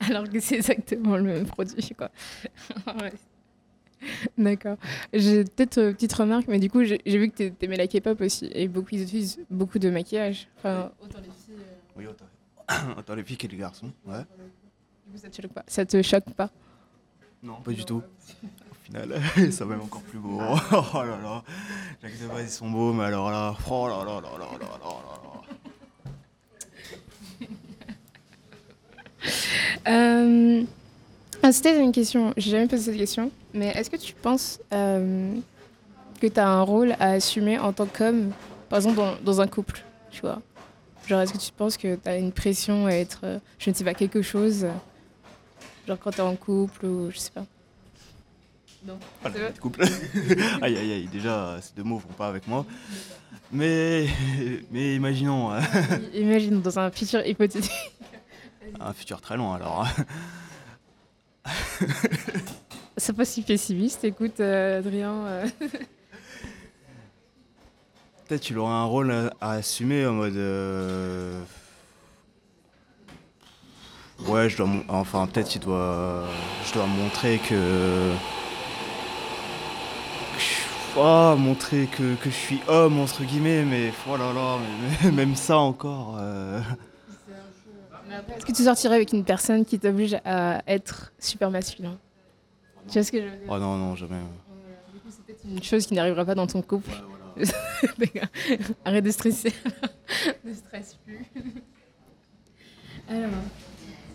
Alors 0.00 0.28
que 0.28 0.40
c'est 0.40 0.56
exactement 0.56 1.16
le 1.16 1.22
même 1.24 1.46
produit, 1.46 1.90
quoi. 1.96 2.10
Ouais. 3.00 3.12
D'accord. 4.38 4.76
J'ai 5.12 5.42
peut-être 5.44 5.78
une 5.78 5.94
petite 5.94 6.12
remarque, 6.12 6.46
mais 6.48 6.58
du 6.60 6.70
coup, 6.70 6.84
j'ai 6.84 6.98
vu 7.04 7.30
que 7.30 7.36
t'a- 7.36 7.50
t'aimais 7.50 7.76
la 7.76 7.86
K-pop 7.88 8.20
aussi, 8.20 8.48
et 8.52 8.68
beaucoup, 8.68 8.90
ils 8.92 9.02
utilisent 9.02 9.40
beaucoup 9.50 9.78
de 9.78 9.90
maquillage. 9.90 10.46
Enfin, 10.58 10.92
autant 11.02 11.18
les 11.18 11.24
filles. 11.24 11.54
euh, 11.58 11.74
Oui, 11.96 12.06
autant, 12.06 12.26
autant 12.98 13.14
les 13.14 13.24
filles 13.24 13.38
que 13.38 13.46
les 13.48 13.56
garçons, 13.56 13.90
ouais. 14.06 14.18
du 15.06 15.12
coup, 15.12 15.18
ça 15.18 15.28
te 15.28 15.40
choque 15.42 15.52
pas? 15.52 15.64
Ça 15.66 15.84
te 15.86 16.02
choque 16.02 16.30
pas? 16.34 16.50
Non, 17.42 17.60
pas 17.62 17.72
du 17.72 17.84
tout. 17.84 18.02
Final, 18.86 19.20
ça 19.50 19.64
va 19.64 19.74
même 19.74 19.82
encore 19.84 20.02
plus 20.02 20.18
beau. 20.18 20.40
Oh 20.40 21.02
là 21.02 21.18
là, 21.20 21.42
Jacques 22.00 22.20
Devray, 22.22 22.44
ils 22.44 22.48
sont 22.48 22.70
beaux, 22.70 22.92
mais 22.92 23.04
alors 23.04 23.32
là, 23.32 23.52
oh 23.68 23.88
là 23.88 24.04
là 24.04 24.20
là 24.20 24.30
là 24.38 24.46
là 24.60 24.68
là 24.80 24.88
là. 25.24 25.36
Euh, 29.88 30.62
ah, 31.42 31.52
C'était 31.52 31.80
une 31.82 31.90
question, 31.90 32.32
j'ai 32.36 32.50
jamais 32.52 32.68
posé 32.68 32.84
cette 32.84 32.96
question, 32.96 33.30
mais 33.52 33.68
est-ce 33.68 33.90
que 33.90 33.96
tu 33.96 34.14
penses 34.14 34.60
euh, 34.72 35.34
que 36.20 36.28
tu 36.28 36.38
as 36.38 36.48
un 36.48 36.62
rôle 36.62 36.92
à 37.00 37.10
assumer 37.10 37.58
en 37.58 37.72
tant 37.72 37.86
qu'homme, 37.86 38.30
par 38.68 38.78
exemple 38.78 38.96
dans, 38.96 39.16
dans 39.24 39.40
un 39.40 39.48
couple, 39.48 39.84
tu 40.12 40.20
vois? 40.20 40.40
Genre, 41.08 41.20
est-ce 41.20 41.32
que 41.32 41.38
tu 41.38 41.50
penses 41.52 41.76
que 41.76 41.96
tu 41.96 42.08
as 42.08 42.16
une 42.16 42.30
pression 42.30 42.86
à 42.86 42.92
être, 42.92 43.20
euh, 43.24 43.38
je 43.58 43.70
ne 43.70 43.74
sais 43.74 43.84
pas, 43.84 43.94
quelque 43.94 44.22
chose 44.22 44.66
Genre 45.88 45.98
quand 45.98 46.10
tu 46.12 46.18
es 46.18 46.20
en 46.20 46.36
couple 46.36 46.86
ou 46.86 47.10
je 47.10 47.18
sais 47.18 47.30
pas? 47.32 47.46
Non. 48.86 48.98
C'est 49.22 49.28
la 49.28 49.30
vrai 49.30 49.46
vie 49.48 49.54
de 49.54 49.58
couple. 49.58 49.82
aïe 50.62 50.76
aïe 50.76 50.92
aïe, 50.92 51.08
déjà, 51.10 51.58
ces 51.60 51.72
deux 51.74 51.82
mots 51.82 51.98
vont 51.98 52.14
pas 52.14 52.28
avec 52.28 52.46
moi. 52.46 52.64
Mais, 53.52 54.06
mais 54.70 54.94
imaginons 54.96 55.50
hein, 55.52 55.60
Imagine 56.14 56.60
dans 56.62 56.78
un 56.78 56.90
futur 56.90 57.24
hypothétique. 57.26 57.72
un 58.80 58.92
futur 58.92 59.20
très 59.20 59.36
loin 59.36 59.54
alors. 59.56 59.86
C'est 62.96 63.12
pas 63.12 63.24
si 63.24 63.42
pessimiste, 63.42 64.04
écoute, 64.04 64.40
euh, 64.40 64.78
Adrien. 64.78 65.12
euh. 65.26 65.46
Peut-être 68.26 68.40
tu 68.42 68.56
aurais 68.56 68.72
un 68.72 68.84
rôle 68.84 69.12
à, 69.12 69.32
à 69.40 69.52
assumer 69.52 70.06
en 70.06 70.12
mode. 70.14 70.36
euh, 70.36 71.40
Ouais, 74.26 74.48
je 74.48 74.56
dois. 74.56 74.68
Enfin, 74.88 75.26
peut-être 75.26 75.48
tu 75.50 75.58
dois. 75.58 76.24
Je 76.66 76.72
dois 76.72 76.86
montrer 76.86 77.38
que. 77.38 78.12
Oh, 80.98 81.34
montrer 81.36 81.86
que, 81.86 82.14
que 82.16 82.30
je 82.30 82.34
suis 82.34 82.60
homme, 82.68 82.98
entre 83.00 83.22
guillemets, 83.24 83.64
mais 83.64 83.92
oh 84.08 84.16
là 84.16 84.32
là, 84.32 84.56
mais- 85.02 85.10
même 85.12 85.36
ça 85.36 85.58
encore. 85.58 86.16
euh, 86.18 86.60
Est-ce 88.34 88.46
que 88.46 88.52
tu 88.52 88.64
sortirais 88.64 88.94
avec 88.96 89.12
une 89.12 89.24
personne 89.24 89.64
qui 89.66 89.78
t'oblige 89.78 90.16
à 90.24 90.62
être 90.66 91.12
super 91.18 91.50
masculin? 91.50 91.98
Tu 92.88 92.94
vois 92.94 93.02
ce 93.02 93.12
que 93.12 93.18
je 93.18 93.24
veux 93.24 93.30
dire? 93.30 93.46
Oh 93.48 93.58
non, 93.58 93.76
non, 93.76 93.94
jamais. 93.94 94.16
Du 94.94 95.00
coup, 95.00 95.08
c'est 95.10 95.22
peut-être 95.26 95.44
une 95.44 95.62
chose 95.62 95.86
qui 95.86 95.92
n'arrivera 95.94 96.24
pas 96.24 96.34
dans 96.34 96.46
ton 96.46 96.62
couple. 96.62 96.90
Arrête 98.86 99.04
de 99.04 99.10
stresser. 99.10 99.52
ne 100.44 100.54
stresse 100.54 100.96
plus. 101.04 101.26
Alors, 103.10 103.28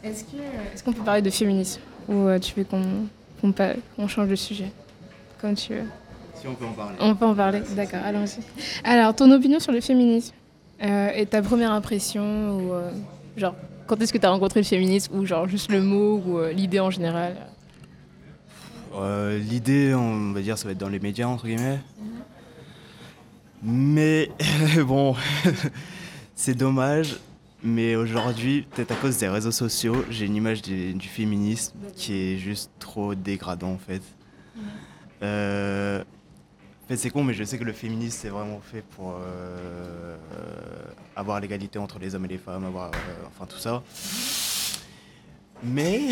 est-ce 0.03 0.23
que 0.23 0.37
est-ce 0.73 0.83
qu'on 0.83 0.93
peut 0.93 1.03
parler 1.03 1.21
de 1.21 1.29
féminisme? 1.29 1.81
Ou 2.09 2.27
euh, 2.27 2.39
tu 2.39 2.53
veux 2.55 2.63
qu'on 2.63 3.05
qu'on 3.39 3.51
pa- 3.51 3.75
qu'on 3.95 4.07
change 4.07 4.29
de 4.29 4.35
sujet? 4.35 4.71
Comme 5.39 5.53
tu 5.53 5.73
veux. 5.75 5.83
Si 6.41 6.47
on 6.47 6.55
peut 6.55 6.65
en 6.65 6.71
parler. 6.73 6.95
On 6.99 7.15
peut 7.15 7.25
en 7.25 7.35
parler, 7.35 7.61
d'accord, 7.75 7.99
allons-y. 8.03 8.39
Alors, 8.83 9.15
ton 9.15 9.31
opinion 9.31 9.59
sur 9.59 9.71
le 9.71 9.79
féminisme 9.79 10.33
euh, 10.81 11.11
et 11.15 11.27
ta 11.27 11.43
première 11.43 11.71
impression 11.71 12.57
ou 12.57 12.73
euh, 12.73 12.91
genre 13.37 13.53
quand 13.85 14.01
est-ce 14.01 14.11
que 14.11 14.17
tu 14.17 14.25
as 14.25 14.31
rencontré 14.31 14.59
le 14.59 14.65
féminisme 14.65 15.15
ou 15.15 15.25
genre 15.25 15.47
juste 15.47 15.71
le 15.71 15.81
mot 15.81 16.19
ou 16.25 16.39
euh, 16.39 16.51
l'idée 16.51 16.79
en 16.79 16.89
général? 16.89 17.35
Euh, 18.95 19.37
L'idée, 19.37 19.93
on 19.93 20.31
va 20.33 20.41
dire, 20.41 20.57
ça 20.57 20.65
va 20.65 20.71
être 20.71 20.77
dans 20.79 20.89
les 20.89 20.99
médias, 20.99 21.27
entre 21.27 21.45
guillemets. 21.45 21.79
Mais 23.61 24.29
bon, 24.85 25.15
c'est 26.35 26.55
dommage. 26.55 27.17
Mais 27.63 27.95
aujourd'hui, 27.95 28.65
peut-être 28.71 28.91
à 28.91 28.95
cause 28.95 29.17
des 29.19 29.29
réseaux 29.29 29.51
sociaux, 29.51 30.03
j'ai 30.09 30.25
une 30.25 30.35
image 30.35 30.63
du, 30.63 30.95
du 30.95 31.07
féminisme 31.07 31.77
qui 31.95 32.15
est 32.15 32.37
juste 32.37 32.71
trop 32.79 33.13
dégradant 33.13 33.73
en 33.73 33.77
fait. 33.77 34.01
Euh, 35.21 36.03
en 36.83 36.87
fait, 36.87 36.97
c'est 36.97 37.09
con, 37.09 37.23
mais 37.23 37.33
je 37.33 37.43
sais 37.43 37.57
que 37.57 37.63
le 37.63 37.73
féminisme, 37.73 38.17
c'est 38.21 38.29
vraiment 38.29 38.59
fait 38.59 38.83
pour 38.95 39.15
euh, 39.17 40.17
avoir 41.15 41.39
l'égalité 41.39 41.79
entre 41.79 41.99
les 41.99 42.15
hommes 42.15 42.25
et 42.25 42.29
les 42.29 42.37
femmes, 42.37 42.65
avoir, 42.65 42.91
euh, 42.91 43.25
enfin 43.27 43.45
tout 43.45 43.59
ça. 43.59 43.83
Mais 45.63 46.09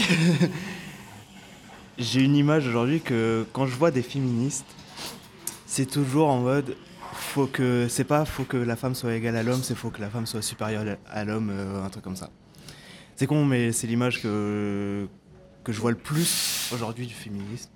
j'ai 1.97 2.21
une 2.21 2.35
image 2.35 2.67
aujourd'hui 2.67 3.01
que 3.01 3.45
quand 3.51 3.65
je 3.65 3.75
vois 3.75 3.91
des 3.91 4.03
féministes, 4.03 4.67
c'est 5.65 5.87
toujours 5.87 6.29
en 6.29 6.39
mode 6.39 6.75
faut 7.13 7.47
que 7.47 7.87
c'est 7.89 8.05
pas 8.05 8.25
faut 8.25 8.43
que 8.43 8.57
la 8.57 8.75
femme 8.75 8.95
soit 8.95 9.13
égale 9.13 9.35
à 9.35 9.43
l'homme, 9.43 9.61
c'est 9.61 9.75
faut 9.75 9.89
que 9.89 10.01
la 10.01 10.09
femme 10.09 10.25
soit 10.25 10.41
supérieure 10.41 10.97
à 11.11 11.25
l'homme, 11.25 11.49
euh, 11.51 11.83
un 11.83 11.89
truc 11.89 12.03
comme 12.03 12.15
ça. 12.15 12.29
C'est 13.15 13.27
con, 13.27 13.43
mais 13.43 13.71
c'est 13.71 13.87
l'image 13.87 14.21
que 14.21 15.07
que 15.63 15.71
je 15.71 15.79
vois 15.81 15.91
le 15.91 15.97
plus 15.97 16.69
aujourd'hui 16.73 17.05
du 17.05 17.13
féminisme. 17.13 17.69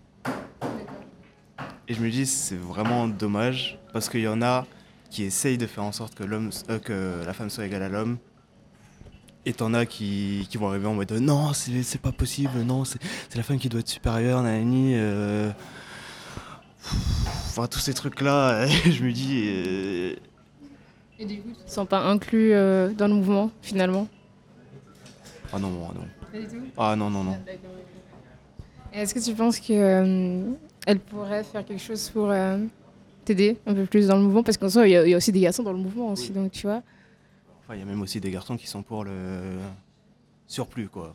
Et 1.87 1.93
je 1.93 2.01
me 2.01 2.09
dis 2.09 2.25
c'est 2.25 2.55
vraiment 2.55 3.07
dommage 3.07 3.79
parce 3.91 4.09
qu'il 4.09 4.21
y 4.21 4.27
en 4.27 4.41
a 4.41 4.65
qui 5.09 5.23
essayent 5.23 5.57
de 5.57 5.67
faire 5.67 5.83
en 5.83 5.91
sorte 5.91 6.15
que 6.15 6.23
l'homme 6.23 6.49
euh, 6.69 6.79
que 6.79 7.25
la 7.25 7.33
femme 7.33 7.49
soit 7.49 7.65
égale 7.65 7.83
à 7.83 7.89
l'homme 7.89 8.17
et 9.45 9.53
t'en 9.53 9.73
as 9.73 9.85
qui, 9.85 10.47
qui, 10.49 10.57
vont 10.57 10.69
arriver 10.69 10.87
en 10.87 10.93
mode 10.93 11.11
non, 11.13 11.51
c'est 11.53 12.01
pas 12.01 12.11
possible, 12.11 12.61
non, 12.61 12.85
c'est 12.85 12.99
la 13.35 13.43
femme 13.43 13.59
qui 13.59 13.69
doit 13.69 13.81
être 13.81 13.89
supérieure, 13.89 14.41
nanani. 14.41 14.93
Euh... 14.95 15.51
Enfin, 17.49 17.67
tous 17.67 17.79
ces 17.79 17.93
trucs-là, 17.93 18.67
je 18.67 19.03
me 19.03 19.11
dis. 19.11 19.43
Euh... 19.45 20.15
Et 21.19 21.25
du 21.25 21.41
coup, 21.41 21.49
tu 21.49 21.65
te 21.65 21.71
sens 21.71 21.87
pas 21.87 21.99
inclus 21.99 22.53
euh, 22.53 22.89
dans 22.93 23.07
le 23.07 23.13
mouvement, 23.13 23.51
finalement? 23.61 24.07
Ah 25.51 25.59
non, 25.59 25.69
non. 25.69 25.93
Pas 26.31 26.39
du 26.39 26.47
tout? 26.47 26.63
Ah 26.77 26.95
non, 26.95 27.09
non, 27.09 27.23
non. 27.23 27.37
Est-ce 28.93 29.13
que 29.13 29.19
tu 29.19 29.33
penses 29.33 29.59
qu'elle 29.59 30.57
euh, 30.89 30.95
pourrait 31.09 31.43
faire 31.43 31.65
quelque 31.65 31.81
chose 31.81 32.09
pour 32.09 32.29
euh, 32.29 32.57
t'aider 33.25 33.57
un 33.65 33.73
peu 33.73 33.85
plus 33.85 34.07
dans 34.07 34.17
le 34.17 34.23
mouvement 34.23 34.43
Parce 34.43 34.57
qu'en 34.57 34.69
soi, 34.69 34.87
il 34.87 34.91
y, 34.91 35.09
y, 35.09 35.13
a 35.13 35.17
aussi 35.17 35.31
des 35.31 35.39
garçons 35.39 35.63
dans 35.63 35.73
le 35.73 35.79
mouvement 35.79 36.11
aussi, 36.11 36.31
donc 36.31 36.51
tu 36.51 36.67
vois. 36.67 36.81
Enfin, 37.61 37.75
il 37.75 37.79
y 37.79 37.83
a 37.83 37.85
même 37.85 38.01
aussi 38.01 38.19
des 38.19 38.31
garçons 38.31 38.57
qui 38.57 38.67
sont 38.67 38.83
pour 38.83 39.05
le 39.05 39.57
surplus, 40.47 40.89
quoi. 40.89 41.13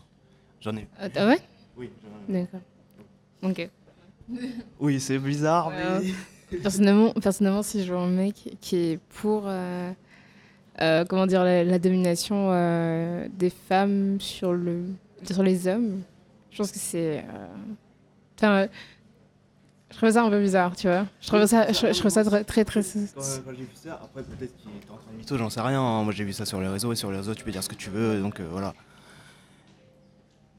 J'en 0.61 0.77
ai. 0.77 0.87
Ah, 0.99 1.09
ah 1.15 1.27
ouais 1.27 1.41
Oui. 1.77 1.91
D'accord. 2.29 2.61
Ok. 3.43 3.69
oui, 4.81 5.01
c'est 5.01 5.19
bizarre, 5.19 5.71
mais... 5.71 6.59
personnellement, 6.59 7.13
personnellement, 7.13 7.63
si 7.63 7.85
je 7.85 7.93
vois 7.93 8.03
un 8.03 8.09
mec 8.09 8.57
qui 8.61 8.77
est 8.77 8.99
pour, 9.21 9.45
euh, 9.47 9.93
euh, 10.81 11.05
comment 11.05 11.27
dire, 11.27 11.45
la, 11.45 11.65
la 11.65 11.79
domination 11.79 12.49
euh, 12.51 13.27
des 13.33 13.51
femmes 13.51 14.21
sur, 14.21 14.53
le, 14.53 14.85
sur 15.25 15.43
les 15.43 15.69
hommes, 15.69 16.03
je 16.51 16.59
pense 16.59 16.73
que 16.73 16.79
c'est... 16.79 17.25
Je 19.91 19.97
trouve 19.97 20.11
ça 20.11 20.23
un 20.23 20.31
peu 20.31 20.41
bizarre, 20.41 20.77
tu 20.77 20.87
vois. 20.87 21.07
Je 21.21 21.27
trouve 21.29 21.47
ça, 21.47 21.73
je, 21.73 22.09
ça 22.09 22.25
très, 22.45 22.65
très. 22.65 22.83
Quand, 22.83 23.21
quand 23.45 23.53
j'ai 23.53 23.65
vu 23.65 23.69
ça, 23.75 24.01
après 24.03 24.23
peut-être 24.23 24.57
qu'il 24.57 24.71
est 24.71 24.91
en 24.91 24.97
train 24.97 25.13
de 25.13 25.17
mytho, 25.17 25.39
j'en 25.39 25.51
sais 25.51 25.61
rien. 25.61 25.81
Hein. 25.81 26.05
Moi 26.05 26.13
j'ai 26.13 26.25
vu 26.25 26.33
ça 26.33 26.45
sur 26.45 26.61
les 26.61 26.69
réseaux 26.69 26.93
et 26.93 26.97
sur 26.97 27.11
les 27.11 27.17
réseaux 27.17 27.35
tu 27.35 27.43
peux 27.43 27.51
dire 27.51 27.63
ce 27.63 27.69
que 27.69 27.75
tu 27.75 27.89
veux, 27.91 28.21
donc 28.21 28.41
euh, 28.41 28.47
voilà. 28.51 28.75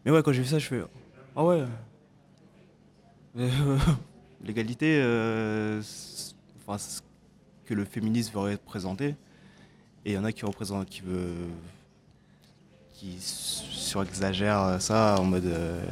Mais 0.04 0.12
ouais, 0.12 0.24
quand 0.24 0.32
j'ai 0.32 0.42
vu 0.42 0.48
ça, 0.48 0.58
je 0.58 0.66
fais 0.66 0.82
ah 1.36 1.44
ouais. 1.44 1.64
L'égalité, 4.44 5.00
euh, 5.02 5.82
enfin, 6.66 6.78
ce 6.78 7.02
que 7.66 7.74
le 7.74 7.86
féminisme 7.86 8.34
veut 8.34 8.52
représenter, 8.52 9.10
et 10.06 10.12
il 10.12 10.14
y 10.14 10.18
en 10.18 10.24
a 10.24 10.32
qui 10.32 10.44
représentent, 10.46 10.90
qui 10.90 11.02
veut, 11.02 11.36
qui 12.94 13.18
surexagèrent 13.20 14.82
ça 14.82 15.18
en 15.20 15.26
mode, 15.26 15.46
euh, 15.46 15.84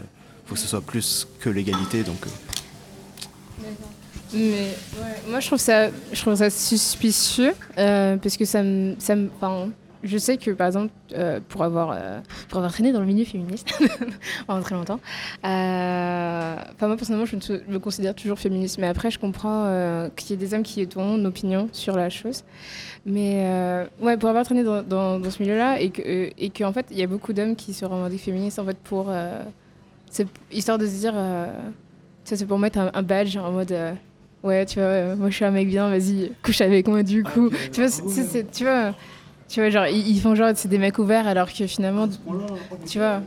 faut 0.46 0.56
que 0.56 0.60
ce 0.60 0.68
soit 0.68 0.82
plus 0.82 1.28
que 1.40 1.50
l'égalité, 1.50 2.04
donc. 2.04 2.26
Mais 4.34 4.74
moi, 5.30 5.40
je 5.40 5.48
trouve 5.48 5.60
ça, 5.60 5.90
je 6.12 6.22
trouve 6.22 6.36
ça 6.36 6.50
suspicieux 6.50 7.54
euh, 7.78 8.18
parce 8.18 8.36
que 8.36 8.46
ça 8.46 8.62
me, 8.62 8.96
ça 9.00 9.16
je 10.04 10.18
sais 10.18 10.38
que 10.38 10.52
par 10.52 10.68
exemple, 10.68 10.94
euh, 11.14 11.40
pour 11.48 11.64
avoir, 11.64 11.92
euh, 11.92 12.20
pour 12.50 12.58
avoir 12.58 12.72
traîné 12.72 12.92
dans 12.92 13.00
le 13.00 13.06
milieu 13.06 13.26
féministe 13.26 13.68
pendant 14.48 14.62
très 14.62 14.76
longtemps, 14.76 15.00
euh, 15.46 16.56
moi 16.82 16.98
personnellement, 16.98 17.26
je 17.26 17.36
me, 17.36 17.72
me, 17.74 17.80
considère 17.80 18.16
toujours 18.16 18.40
féministe. 18.40 18.78
Mais 18.80 18.88
après, 18.88 19.12
je 19.12 19.20
comprends 19.20 20.10
qu'il 20.16 20.32
y 20.32 20.34
ait 20.34 20.38
des 20.38 20.54
hommes 20.54 20.64
qui 20.64 20.88
ont 20.96 21.18
une 21.18 21.26
opinion 21.26 21.70
sur 21.72 21.96
la 21.96 22.10
chose. 22.10 22.44
Mais 23.06 23.88
ouais, 24.02 24.18
pour 24.18 24.30
avoir 24.30 24.46
traîné 24.46 24.64
dans, 24.64 24.84
dans, 24.84 25.20
dans 25.20 25.32
ce 25.32 25.42
milieu-là 25.42 25.80
et 25.80 25.90
que, 25.90 26.32
et 26.38 26.50
qu'en 26.50 26.74
fait, 26.74 26.88
il 26.92 26.98
y 26.98 27.04
a 27.04 27.08
beaucoup 27.08 27.34
d'hommes 27.34 27.56
qui 27.56 27.74
se 27.74 27.86
revendiquent 27.86 28.22
féministes 28.22 28.60
en 28.60 28.66
fait 28.66 28.78
pour, 28.78 29.12
histoire 30.52 30.78
de 30.78 30.86
se 30.86 31.00
dire, 31.00 31.14
ça 32.28 32.36
c'est 32.36 32.46
pour 32.46 32.60
mettre 32.60 32.80
un, 32.80 32.92
un 32.94 33.02
badge 33.02 33.38
en 33.38 33.52
mode 33.52 33.74
ouais, 34.44 34.66
tu 34.66 34.80
vois, 34.80 35.16
moi 35.16 35.30
je 35.30 35.36
suis 35.36 35.46
un 35.46 35.52
mec 35.52 35.68
bien, 35.68 35.90
vas-y, 35.90 36.32
couche 36.44 36.62
avec 36.62 36.88
moi 36.88 37.04
du 37.04 37.24
coup. 37.24 37.50
tu 37.72 37.82
vois, 37.82 37.90
c'est, 37.90 38.52
tu 38.52 38.64
vois, 38.64 38.94
tu 39.50 39.62
vois, 39.62 39.70
genre, 39.70 39.88
ils, 39.88 40.20
font 40.20 40.36
genre, 40.36 40.52
c'est 40.56 40.68
des 40.68 40.78
mecs 40.78 40.98
ouverts 40.98 41.28
alors 41.28 41.52
que 41.52 41.68
finalement, 41.68 42.08
tu 42.88 42.98
vois. 42.98 43.22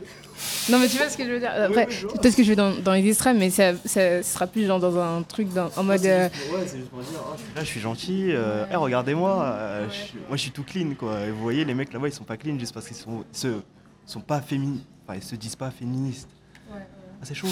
Non, 0.69 0.79
mais 0.79 0.87
tu 0.87 0.97
vois 0.97 1.07
ce 1.07 1.17
que 1.17 1.23
je 1.23 1.31
veux 1.31 1.39
dire. 1.39 1.51
Après, 1.51 1.85
peut-être 1.85 2.35
que 2.35 2.43
je 2.43 2.49
vais 2.49 2.55
dans, 2.55 2.73
dans 2.73 2.93
les 2.93 3.07
extrêmes, 3.07 3.37
mais 3.37 3.51
ça, 3.51 3.73
ça, 3.85 4.23
sera 4.23 4.47
plus 4.47 4.65
genre 4.65 4.79
dans 4.79 4.97
un 4.97 5.21
truc 5.21 5.53
dans, 5.53 5.69
en 5.77 5.83
mode. 5.83 6.03
Euh... 6.05 6.29
Ouais, 6.51 6.63
c'est 6.65 6.77
juste 6.77 6.89
pour 6.89 6.99
dire, 6.99 7.19
oh, 7.19 7.33
je 7.35 7.43
suis 7.43 7.53
là, 7.55 7.63
je 7.63 7.67
suis 7.67 7.79
gentil, 7.79 8.25
euh, 8.31 8.65
hey, 8.69 8.75
regardez-moi, 8.75 9.43
euh, 9.43 9.87
je, 9.89 10.17
moi 10.27 10.37
je 10.37 10.41
suis 10.41 10.51
tout 10.51 10.63
clean, 10.63 10.93
quoi. 10.97 11.21
Et 11.21 11.31
vous 11.31 11.41
voyez, 11.41 11.63
les 11.63 11.75
mecs 11.75 11.93
là-bas, 11.93 12.07
ils 12.07 12.13
sont 12.13 12.23
pas 12.23 12.37
clean 12.37 12.57
juste 12.57 12.73
parce 12.73 12.87
qu'ils 12.87 12.97
sont, 12.97 13.23
se, 13.31 13.59
sont 14.05 14.21
pas 14.21 14.41
féministes. 14.41 14.85
Enfin, 15.05 15.17
ils 15.17 15.23
se 15.23 15.35
disent 15.35 15.55
pas 15.55 15.69
féministes. 15.69 16.29
Ouais, 16.69 16.77
ouais. 16.77 16.85
Ah, 17.21 17.25
c'est 17.25 17.35
chaud. 17.35 17.47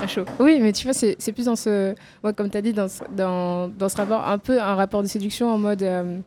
C'est 0.00 0.08
chaud. 0.08 0.24
Oui, 0.38 0.58
mais 0.60 0.72
tu 0.72 0.84
vois, 0.84 0.94
c'est 0.94 1.32
plus 1.32 1.46
dans 1.46 1.56
ce. 1.56 1.94
Ouais, 2.22 2.32
comme 2.32 2.50
tu 2.50 2.56
as 2.56 2.62
dit, 2.62 2.72
dans, 2.72 2.88
dans, 3.10 3.68
dans, 3.68 3.88
ce 3.88 3.96
rapport, 3.96 4.26
un 4.26 4.38
peu 4.38 4.60
un 4.60 4.74
rapport 4.74 5.02
de 5.02 5.08
séduction 5.08 5.52
en 5.52 5.58
mode. 5.58 5.82
Euh, 5.82 6.20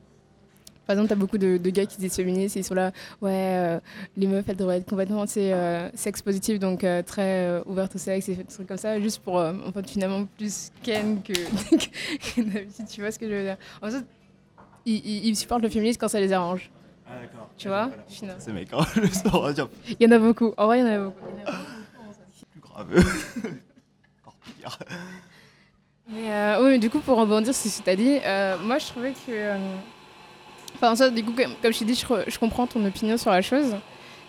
par 0.91 0.95
exemple, 0.95 1.07
tu 1.07 1.13
as 1.13 1.15
beaucoup 1.15 1.37
de, 1.37 1.55
de, 1.55 1.69
gars 1.69 1.85
qui 1.85 1.95
se 1.95 1.99
disent 2.01 2.15
féministes 2.15 2.57
et 2.57 2.59
ils 2.59 2.65
sont 2.65 2.73
là, 2.73 2.91
ouais, 3.21 3.31
euh, 3.31 3.79
les 4.17 4.27
meufs, 4.27 4.43
elles 4.49 4.57
devraient 4.57 4.77
être 4.77 4.89
complètement 4.89 5.23
euh, 5.37 5.89
sex 5.93 6.21
positives, 6.21 6.59
donc 6.59 6.83
euh, 6.83 7.01
très 7.01 7.47
euh, 7.47 7.61
ouvertes 7.65 7.95
au 7.95 7.97
sexe 7.97 8.27
et 8.27 8.35
des 8.35 8.43
trucs 8.43 8.67
comme 8.67 8.77
ça, 8.77 8.99
juste 8.99 9.19
pour, 9.19 9.35
en 9.35 9.71
fait, 9.73 9.89
finalement, 9.89 10.25
plus 10.37 10.69
ken 10.83 11.21
que, 11.21 11.31
que 12.35 12.41
d'habitude, 12.41 12.87
tu 12.89 12.99
vois 12.99 13.11
ce 13.11 13.19
que 13.19 13.29
je 13.29 13.33
veux 13.33 13.43
dire? 13.43 13.57
En 13.81 13.89
fait, 13.89 14.03
ils, 14.85 15.35
supportent 15.37 15.63
le 15.63 15.69
féminisme 15.69 15.99
quand 15.99 16.09
ça 16.09 16.19
les 16.19 16.33
arrange. 16.33 16.69
Ah, 17.07 17.11
d'accord. 17.21 17.49
Tu 17.57 17.69
vois? 17.69 17.89
Voilà. 18.19 18.35
C'est 18.39 18.51
mec, 18.51 18.67
hein, 18.73 18.85
le 18.95 19.07
sport, 19.07 19.49
Il 19.87 19.95
y 19.99 20.05
en 20.07 20.11
a 20.11 20.19
beaucoup. 20.19 20.53
En 20.57 20.65
vrai, 20.65 20.79
il 20.79 20.81
y 20.81 20.89
en 20.89 20.93
a 20.93 20.99
beaucoup. 20.99 21.25
Il 21.37 21.39
y 21.39 21.43
en 21.43 21.47
a 21.47 21.57
beaucoup. 21.57 21.71
Plus 22.85 23.03
grave. 23.03 23.53
Encore 24.21 24.35
pire. 24.43 24.79
Mais 26.07 26.31
euh, 26.31 26.63
oui, 26.63 26.69
mais 26.71 26.79
du 26.79 26.89
coup, 26.89 26.99
pour 26.99 27.17
rebondir 27.17 27.53
sur 27.53 27.71
ce 27.71 27.79
que 27.79 27.83
tu 27.83 27.89
as 27.89 27.95
dit, 27.95 28.19
euh, 28.23 28.57
moi 28.59 28.77
je 28.77 28.87
trouvais 28.87 29.11
que. 29.11 29.29
Euh, 29.29 29.75
enfin, 30.75 30.95
ça, 30.95 31.09
du 31.09 31.23
coup, 31.23 31.31
comme, 31.31 31.53
comme 31.61 31.73
je 31.73 31.79
t'ai 31.79 31.85
dit, 31.85 31.95
je, 31.95 32.05
je, 32.27 32.39
comprends 32.39 32.67
ton 32.67 32.83
opinion 32.85 33.17
sur 33.17 33.31
la 33.31 33.41
chose 33.41 33.75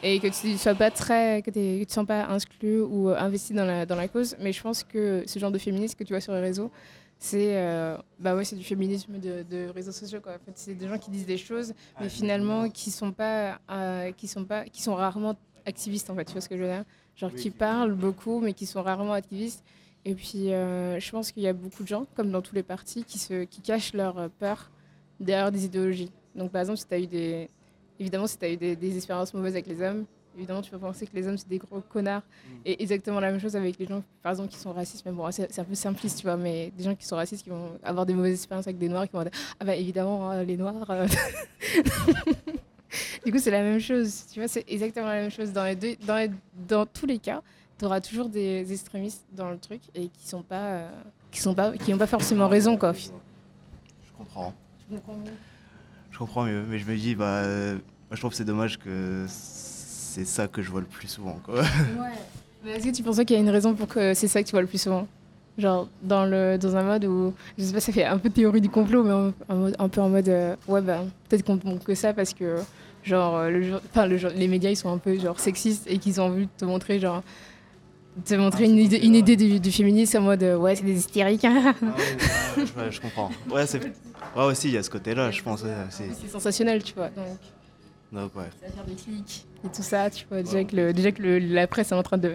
et 0.03 0.21
que 0.21 0.29
tu 0.29 0.53
ne 0.53 0.57
sois 0.57 0.75
pas 0.75 0.91
très. 0.91 1.43
que, 1.43 1.51
que 1.51 1.55
tu 1.55 1.61
ne 1.61 1.93
sens 1.93 2.07
pas 2.07 2.29
exclu 2.35 2.81
ou 2.81 3.09
investi 3.09 3.53
dans 3.55 3.65
la, 3.65 3.87
dans 3.87 3.97
la 3.97 4.09
cause. 4.09 4.37
Mais 4.41 4.53
je 4.53 4.63
pense 4.63 4.85
que 4.85 5.25
ce 5.27 5.39
genre 5.39 5.51
de 5.51 5.59
féminisme 5.59 5.97
que 5.99 6.05
tu 6.05 6.13
vois 6.13 6.21
sur 6.21 6.35
les 6.35 6.41
réseaux, 6.41 6.71
c'est 7.23 7.57
euh, 7.57 7.97
bah 8.19 8.35
ouais, 8.35 8.45
c'est 8.45 8.57
du 8.57 8.65
féminisme 8.65 9.17
de, 9.17 9.45
de, 9.49 9.69
réseaux 9.73 9.93
sociaux 9.93 10.21
quoi. 10.21 10.33
En 10.33 10.45
fait, 10.45 10.53
c'est 10.57 10.75
des 10.75 10.89
gens 10.89 10.99
qui 10.99 11.09
disent 11.09 11.25
des 11.25 11.39
choses, 11.39 11.73
mais 12.01 12.09
finalement 12.09 12.69
qui 12.69 12.91
sont 12.91 13.13
pas, 13.13 13.61
euh, 13.71 14.11
qui 14.11 14.27
sont 14.27 14.45
pas, 14.45 14.65
qui 14.65 14.83
sont 14.83 14.97
rarement 14.97 15.37
activistes 15.65 16.11
en 16.11 16.17
fait. 16.17 16.25
Tu 16.25 16.33
vois 16.33 16.41
ce 16.41 16.49
que 16.49 16.57
je 16.57 16.63
veux 16.63 16.69
dire? 16.69 16.85
Genre 17.17 17.31
oui, 17.35 17.41
qui 17.41 17.51
parlent 17.51 17.95
beaucoup, 17.95 18.41
mais 18.41 18.53
qui 18.53 18.67
sont 18.67 18.83
rarement 18.83 19.13
activistes. 19.13 19.63
Et 20.05 20.15
puis, 20.15 20.53
euh, 20.53 20.99
je 20.99 21.11
pense 21.11 21.31
qu'il 21.31 21.43
y 21.43 21.49
a 21.49 21.53
beaucoup 21.53 21.83
de 21.83 21.89
gens, 21.89 22.07
comme 22.17 22.31
dans 22.31 22.43
tous 22.43 22.55
les 22.55 22.63
partis, 22.63 23.05
qui, 23.05 23.19
se, 23.19 23.45
qui 23.45 23.61
cachent 23.61 23.95
leur 23.95 24.31
peur 24.31 24.71
derrière 25.21 25.53
des 25.53 25.65
idéologies. 25.65 26.11
Donc, 26.35 26.51
par 26.51 26.61
exemple, 26.63 26.79
si 26.79 26.87
tu 26.87 26.95
as 26.95 26.99
eu 26.99 27.07
des. 27.07 27.49
Évidemment, 28.01 28.27
si 28.27 28.37
tu 28.37 28.45
as 28.45 28.51
eu 28.51 28.57
des, 28.57 28.75
des, 28.75 28.97
expériences 28.97 29.33
mauvaises 29.33 29.53
avec 29.53 29.67
les 29.69 29.81
hommes, 29.81 30.07
évidemment, 30.37 30.63
tu 30.63 30.71
peux 30.71 30.79
penser 30.79 31.07
que 31.07 31.15
les 31.15 31.29
hommes, 31.29 31.39
c'est 31.39 31.49
des 31.49 31.59
gros 31.59 31.81
connards. 31.81 32.23
Mm. 32.23 32.51
Et 32.65 32.83
exactement 32.83 33.21
la 33.21 33.31
même 33.31 33.41
chose 33.41 33.55
avec 33.55 33.79
les 33.79 33.87
gens, 33.87 34.03
par 34.23 34.33
exemple, 34.33 34.49
qui 34.49 34.59
sont 34.59 34.73
racistes. 34.73 35.05
Mais 35.07 35.13
bon, 35.13 35.31
c'est 35.31 35.59
un 35.59 35.65
peu 35.65 35.75
simpliste, 35.75 36.19
tu 36.19 36.25
vois, 36.25 36.37
mais 36.37 36.73
des 36.77 36.83
gens 36.85 36.95
qui 36.95 37.07
sont 37.07 37.17
racistes, 37.17 37.45
qui 37.45 37.51
vont 37.51 37.79
avoir 37.85 38.07
des 38.07 38.15
mauvaises 38.15 38.35
expériences 38.35 38.67
avec 38.67 38.79
des 38.79 38.89
noirs, 38.89 39.07
qui 39.07 39.13
vont 39.13 39.23
dire 39.23 39.31
Ah, 39.61 39.65
bah 39.65 39.77
évidemment, 39.77 40.31
hein, 40.31 40.43
les 40.43 40.57
noirs. 40.57 40.91
Euh... 40.91 41.07
du 43.25 43.33
coup, 43.33 43.39
c'est 43.39 43.51
la 43.51 43.63
même 43.63 43.79
chose, 43.81 44.25
tu 44.33 44.41
vois, 44.41 44.49
c'est 44.49 44.65
exactement 44.69 45.07
la 45.07 45.21
même 45.23 45.31
chose. 45.31 45.53
Dans, 45.53 45.65
les 45.65 45.77
deux, 45.77 45.97
dans, 46.07 46.17
les, 46.17 46.31
dans 46.69 46.87
tous 46.87 47.07
les 47.07 47.19
cas, 47.19 47.43
tu 47.79 47.85
auras 47.85 48.01
toujours 48.01 48.29
des 48.29 48.73
extrémistes 48.73 49.25
dans 49.33 49.51
le 49.51 49.59
truc 49.59 49.81
et 49.95 50.09
qui 50.09 50.29
sont 50.29 50.43
pas 50.43 50.67
euh, 50.71 50.91
qui 51.31 51.41
sont 51.41 51.55
pas 51.55 51.73
qui 51.73 51.91
n'ont 51.91 51.99
pas 51.99 52.07
forcément 52.07 52.49
raison 52.49 52.77
quoi. 52.77 52.93
Je 52.93 53.09
comprends. 54.17 54.55
Je 54.89 54.97
comprends 54.97 55.15
mieux? 55.15 55.33
Je 56.11 56.19
comprends 56.19 56.45
mieux, 56.45 56.63
mais 56.69 56.79
je 56.79 56.87
me 56.87 56.97
dis 56.97 57.15
bah 57.15 57.43
euh, 57.43 57.79
je 58.11 58.21
trouve 58.21 58.35
c'est 58.35 58.45
dommage 58.45 58.79
que 58.79 59.25
c'est 59.29 60.25
ça 60.25 60.47
que 60.47 60.63
je 60.63 60.71
vois 60.71 60.81
le 60.81 60.87
plus 60.87 61.09
souvent 61.09 61.41
quoi. 61.45 61.61
Ouais. 61.63 61.67
Mais 62.65 62.73
est-ce 62.77 62.87
que 62.87 62.95
tu 62.95 63.03
penses 63.03 63.17
qu'il 63.17 63.33
y 63.33 63.35
a 63.35 63.39
une 63.41 63.51
raison 63.51 63.75
pour 63.75 63.89
que 63.89 64.15
c'est 64.15 64.29
ça 64.29 64.41
que 64.41 64.47
tu 64.47 64.53
vois 64.53 64.61
le 64.61 64.69
plus 64.69 64.81
souvent? 64.81 65.09
Genre 65.59 65.89
dans 66.01 66.25
le 66.25 66.57
dans 66.59 66.77
un 66.77 66.85
mode 66.85 67.05
où 67.05 67.35
je 67.59 67.65
sais 67.65 67.73
pas 67.73 67.81
ça 67.81 67.93
fait 67.93 68.05
un 68.05 68.19
peu 68.19 68.31
théorie 68.31 68.61
du 68.61 68.71
complot 68.71 69.03
mais 69.03 69.11
un, 69.11 69.33
un, 69.49 69.73
un 69.77 69.89
peu 69.89 70.01
en 70.01 70.09
mode 70.09 70.29
euh, 70.29 70.55
ouais 70.69 70.81
bah 70.81 71.05
peut-être 71.29 71.45
qu'on 71.45 71.59
que 71.59 71.95
ça 71.95 72.15
parce 72.15 72.33
que 72.33 72.59
genre 73.03 73.45
le, 73.51 73.75
enfin, 73.91 74.07
le, 74.07 74.17
les 74.35 74.49
médias 74.49 74.71
ils 74.71 74.77
sont 74.77 74.93
un 74.93 74.99
peu 74.99 75.19
genre 75.19 75.39
sexistes 75.41 75.87
et 75.89 75.99
qu'ils 75.99 76.21
ont 76.21 76.25
envie 76.27 76.45
de 76.47 76.51
te 76.57 76.65
montrer 76.65 76.99
genre 77.01 77.23
te 78.25 78.35
montrer 78.35 78.65
une 78.65 78.77
idée, 78.79 78.99
une 78.99 79.15
idée 79.15 79.37
du, 79.37 79.59
du, 79.59 79.73
féminisme 79.73 80.19
en 80.19 80.21
mode 80.23 80.43
ouais 80.43 80.77
c'est 80.77 80.85
des 80.85 80.97
hystériques 80.99 81.45
ah, 81.45 81.73
oui, 81.83 82.63
ouais, 82.77 82.91
je 82.91 83.01
comprends 83.01 83.31
ouais 83.51 83.67
c'est 83.67 83.81
ouais 83.81 84.45
aussi 84.45 84.69
il 84.69 84.75
y 84.75 84.77
a 84.77 84.83
ce 84.83 84.91
côté 84.91 85.15
là 85.15 85.31
je 85.31 85.43
pense 85.43 85.65
c'est 85.91 86.29
sensationnel 86.29 86.83
tu 86.83 86.95
vois 86.95 87.09
donc 87.09 87.39
Donc, 88.13 88.37
ouais. 88.37 88.51
Faire 88.61 88.85
des 88.85 88.95
clics 88.95 89.47
et 89.65 89.69
tout 89.75 89.83
ça, 89.83 90.11
tu 90.11 90.27
vois. 90.29 90.43
Déjà 90.43 90.65
que, 90.65 90.77
le, 90.77 90.93
déjà 90.93 91.13
que 91.13 91.23
le- 91.23 91.39
la 91.39 91.67
presse 91.67 91.93
est 91.93 91.95
en 91.95 92.03
train 92.03 92.19
de, 92.19 92.35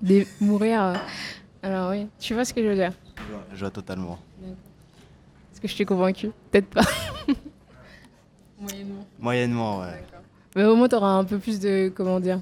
de 0.00 0.24
mourir. 0.40 0.80
euh, 0.80 0.94
Alors 1.64 1.90
oui, 1.90 2.06
tu 2.20 2.32
vois 2.34 2.44
ce 2.44 2.54
que 2.54 2.62
je 2.62 2.68
veux 2.68 2.76
dire 2.76 2.92
Je 3.16 3.32
vois, 3.32 3.44
je 3.52 3.58
vois 3.60 3.70
totalement. 3.70 4.18
Est-ce 5.52 5.60
que 5.60 5.66
je 5.66 5.76
t'ai 5.76 5.84
convaincu 5.84 6.30
Peut-être 6.52 6.68
pas. 6.68 6.82
Moyennement. 8.60 9.06
Moyennement, 9.20 9.78
ouais. 9.80 10.02
Mais 10.54 10.64
au 10.64 10.74
moins, 10.76 10.88
tu 10.88 10.94
auras 10.96 11.10
un 11.10 11.24
peu 11.24 11.38
plus 11.38 11.60
de. 11.60 11.92
Comment 11.94 12.20
dire 12.20 12.40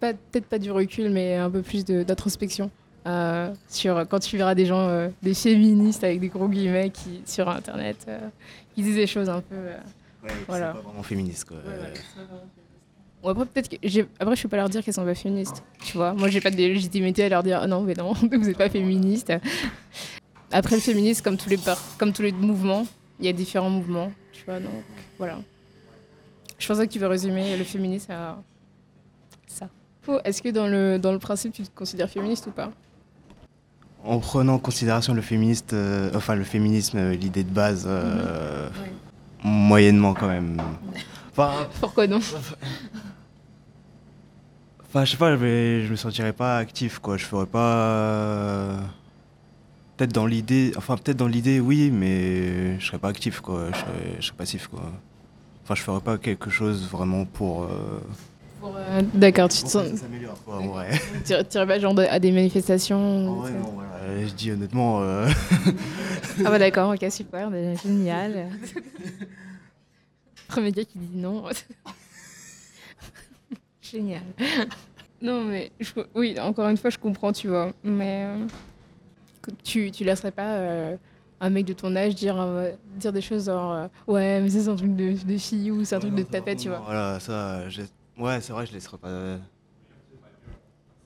Peut-être 0.00 0.46
pas 0.46 0.58
du 0.58 0.70
recul, 0.70 1.10
mais 1.10 1.36
un 1.36 1.50
peu 1.50 1.62
plus 1.62 1.84
d'introspection. 1.84 2.70
euh, 3.06 3.52
sur 3.68 4.06
quand 4.08 4.18
tu 4.18 4.36
verras 4.36 4.54
des 4.54 4.66
gens, 4.66 4.88
euh, 4.88 5.08
des 5.22 5.34
féministes 5.34 6.04
avec 6.04 6.20
des 6.20 6.28
gros 6.28 6.48
guillemets 6.48 6.90
qui, 6.90 7.20
sur 7.26 7.48
Internet, 7.48 8.04
euh, 8.08 8.18
qui 8.74 8.82
disent 8.82 8.96
des 8.96 9.06
choses 9.06 9.28
un 9.28 9.40
peu. 9.40 9.54
euh, 9.54 9.76
Ouais, 10.24 10.30
Voilà. 10.48 10.72
C'est 10.74 10.78
pas 10.82 10.88
vraiment 10.88 11.02
féministe, 11.02 11.44
quoi. 11.44 11.58
Bon, 13.22 13.28
après, 13.30 13.44
peut-être 13.46 13.68
que 13.70 13.76
j'ai- 13.82 14.06
après, 14.18 14.36
je 14.36 14.42
peux 14.42 14.48
pas 14.48 14.56
leur 14.56 14.68
dire 14.68 14.82
qu'elles 14.82 14.94
sont 14.94 15.04
pas 15.04 15.14
féministes. 15.14 15.62
Tu 15.84 15.96
vois, 15.96 16.12
moi, 16.14 16.28
j'ai 16.28 16.40
pas 16.40 16.50
de 16.50 16.56
légitimité 16.56 17.24
à 17.24 17.28
leur 17.28 17.42
dire 17.42 17.60
Ah 17.62 17.66
non, 17.66 17.82
mais 17.82 17.94
non, 17.94 18.12
vous 18.32 18.48
êtes 18.48 18.56
pas 18.58 18.68
féministe. 18.70 19.32
Après, 20.52 20.76
le 20.76 20.80
féminisme, 20.82 21.22
comme 21.22 21.36
tous 21.36 21.48
les 21.50 21.56
par- 21.56 21.80
comme 21.98 22.12
tous 22.12 22.22
les 22.22 22.32
mouvements, 22.32 22.86
il 23.20 23.26
y 23.26 23.28
a 23.28 23.32
différents 23.32 23.70
mouvements. 23.70 24.12
Tu 24.44 24.50
vois, 24.50 24.60
donc 24.60 24.84
voilà. 25.18 25.38
Je 26.58 26.66
pensais 26.68 26.86
que 26.86 26.92
tu 26.92 26.98
veux 26.98 27.06
résumer 27.06 27.56
le 27.56 27.64
féminisme 27.64 28.12
à 28.12 28.36
ça. 29.46 29.68
Oh, 30.06 30.18
Est-ce 30.24 30.42
que 30.42 30.50
dans 30.50 30.66
le, 30.66 30.98
dans 30.98 31.12
le 31.12 31.18
principe, 31.18 31.54
tu 31.54 31.62
te 31.62 31.74
considères 31.74 32.10
féministe 32.10 32.46
ou 32.46 32.50
pas? 32.50 32.70
En 34.04 34.18
prenant 34.18 34.54
en 34.54 34.58
considération 34.58 35.14
le 35.14 35.22
féministe, 35.22 35.72
euh, 35.72 36.10
enfin 36.14 36.34
le 36.34 36.44
féminisme, 36.44 36.98
euh, 36.98 37.14
l'idée 37.14 37.42
de 37.42 37.48
base, 37.50 37.84
euh, 37.88 38.68
moyennement 39.42 40.12
quand 40.12 40.28
même. 40.28 40.60
Enfin, 41.30 41.66
Pourquoi 41.80 42.06
non? 42.06 42.20
Enfin, 44.86 45.04
je 45.06 45.10
sais 45.12 45.16
pas, 45.16 45.30
je, 45.30 45.36
vais- 45.36 45.86
je 45.86 45.90
me 45.90 45.96
sentirais 45.96 46.34
pas 46.34 46.58
actif, 46.58 46.98
quoi. 46.98 47.16
Je 47.16 47.24
ferais 47.24 47.46
pas. 47.46 48.76
Peut-être 49.96 50.12
dans 50.12 50.26
l'idée, 50.26 50.72
enfin 50.76 50.96
peut-être 50.96 51.16
dans 51.16 51.28
l'idée, 51.28 51.60
oui, 51.60 51.90
mais 51.92 52.78
je 52.80 52.86
serais 52.86 52.98
pas 52.98 53.08
actif, 53.08 53.40
quoi. 53.40 53.66
Je 53.72 53.78
serais, 53.78 54.16
je 54.18 54.26
serais 54.26 54.36
passif, 54.36 54.66
quoi. 54.66 54.82
Enfin, 55.62 55.74
je 55.76 55.82
ferais 55.82 56.00
pas 56.00 56.18
quelque 56.18 56.50
chose 56.50 56.88
vraiment 56.90 57.24
pour. 57.24 57.62
euh, 57.64 58.00
Pour, 58.60 58.74
euh, 58.76 59.02
D'accord, 59.14 59.48
tu 59.48 59.62
te 59.62 59.68
sens. 59.68 59.86
ça 59.90 59.96
s'améliore, 59.96 60.36
quoi, 60.44 60.56
en 60.58 60.66
vrai. 60.66 60.90
Tu 61.24 61.32
irais 61.32 61.66
pas 61.66 61.78
genre 61.78 61.94
de- 61.94 62.02
à 62.02 62.18
des 62.18 62.32
manifestations 62.32 63.28
En 63.28 63.34
vrai, 63.36 63.52
non, 63.52 63.70
voilà. 63.74 64.26
Je 64.26 64.32
dis 64.34 64.50
honnêtement. 64.50 65.00
euh, 65.02 65.28
Ah 66.44 66.50
bah 66.50 66.58
d'accord, 66.58 66.92
ok, 67.00 67.10
super, 67.12 67.50
génial. 67.84 68.48
Premier 70.48 70.72
gars 70.72 70.84
qui 70.84 70.98
dit 70.98 71.16
non. 71.18 71.44
génial. 73.80 74.22
Non 75.22 75.44
mais, 75.44 75.70
je- 75.80 75.92
oui, 76.14 76.36
encore 76.40 76.68
une 76.68 76.76
fois, 76.76 76.90
je 76.90 76.98
comprends, 76.98 77.32
tu 77.32 77.48
vois. 77.48 77.72
Mais 77.84 78.26
tu, 79.62 79.90
tu 79.90 80.04
laisserais 80.04 80.30
pas 80.32 80.54
euh, 80.56 80.96
un 81.40 81.50
mec 81.50 81.64
de 81.66 81.72
ton 81.72 81.94
âge 81.96 82.14
dire, 82.14 82.40
euh, 82.40 82.70
dire 82.96 83.12
des 83.12 83.20
choses 83.20 83.46
genre 83.46 83.72
euh, 83.72 83.86
Ouais, 84.06 84.40
mais 84.40 84.48
ça, 84.50 84.60
c'est 84.60 84.68
un 84.68 84.76
truc 84.76 84.94
de, 84.96 85.12
de 85.26 85.38
fille 85.38 85.70
ou 85.70 85.84
c'est 85.84 85.96
un 85.96 86.00
truc 86.00 86.14
de 86.14 86.22
tapette, 86.22 86.58
tu 86.60 86.68
vois. 86.68 86.80
Voilà, 86.84 87.20
ça, 87.20 87.68
je- 87.68 87.82
ouais, 88.18 88.40
c'est 88.40 88.52
vrai, 88.52 88.66
je 88.66 88.72
laisserai 88.72 88.98
pas. 88.98 89.36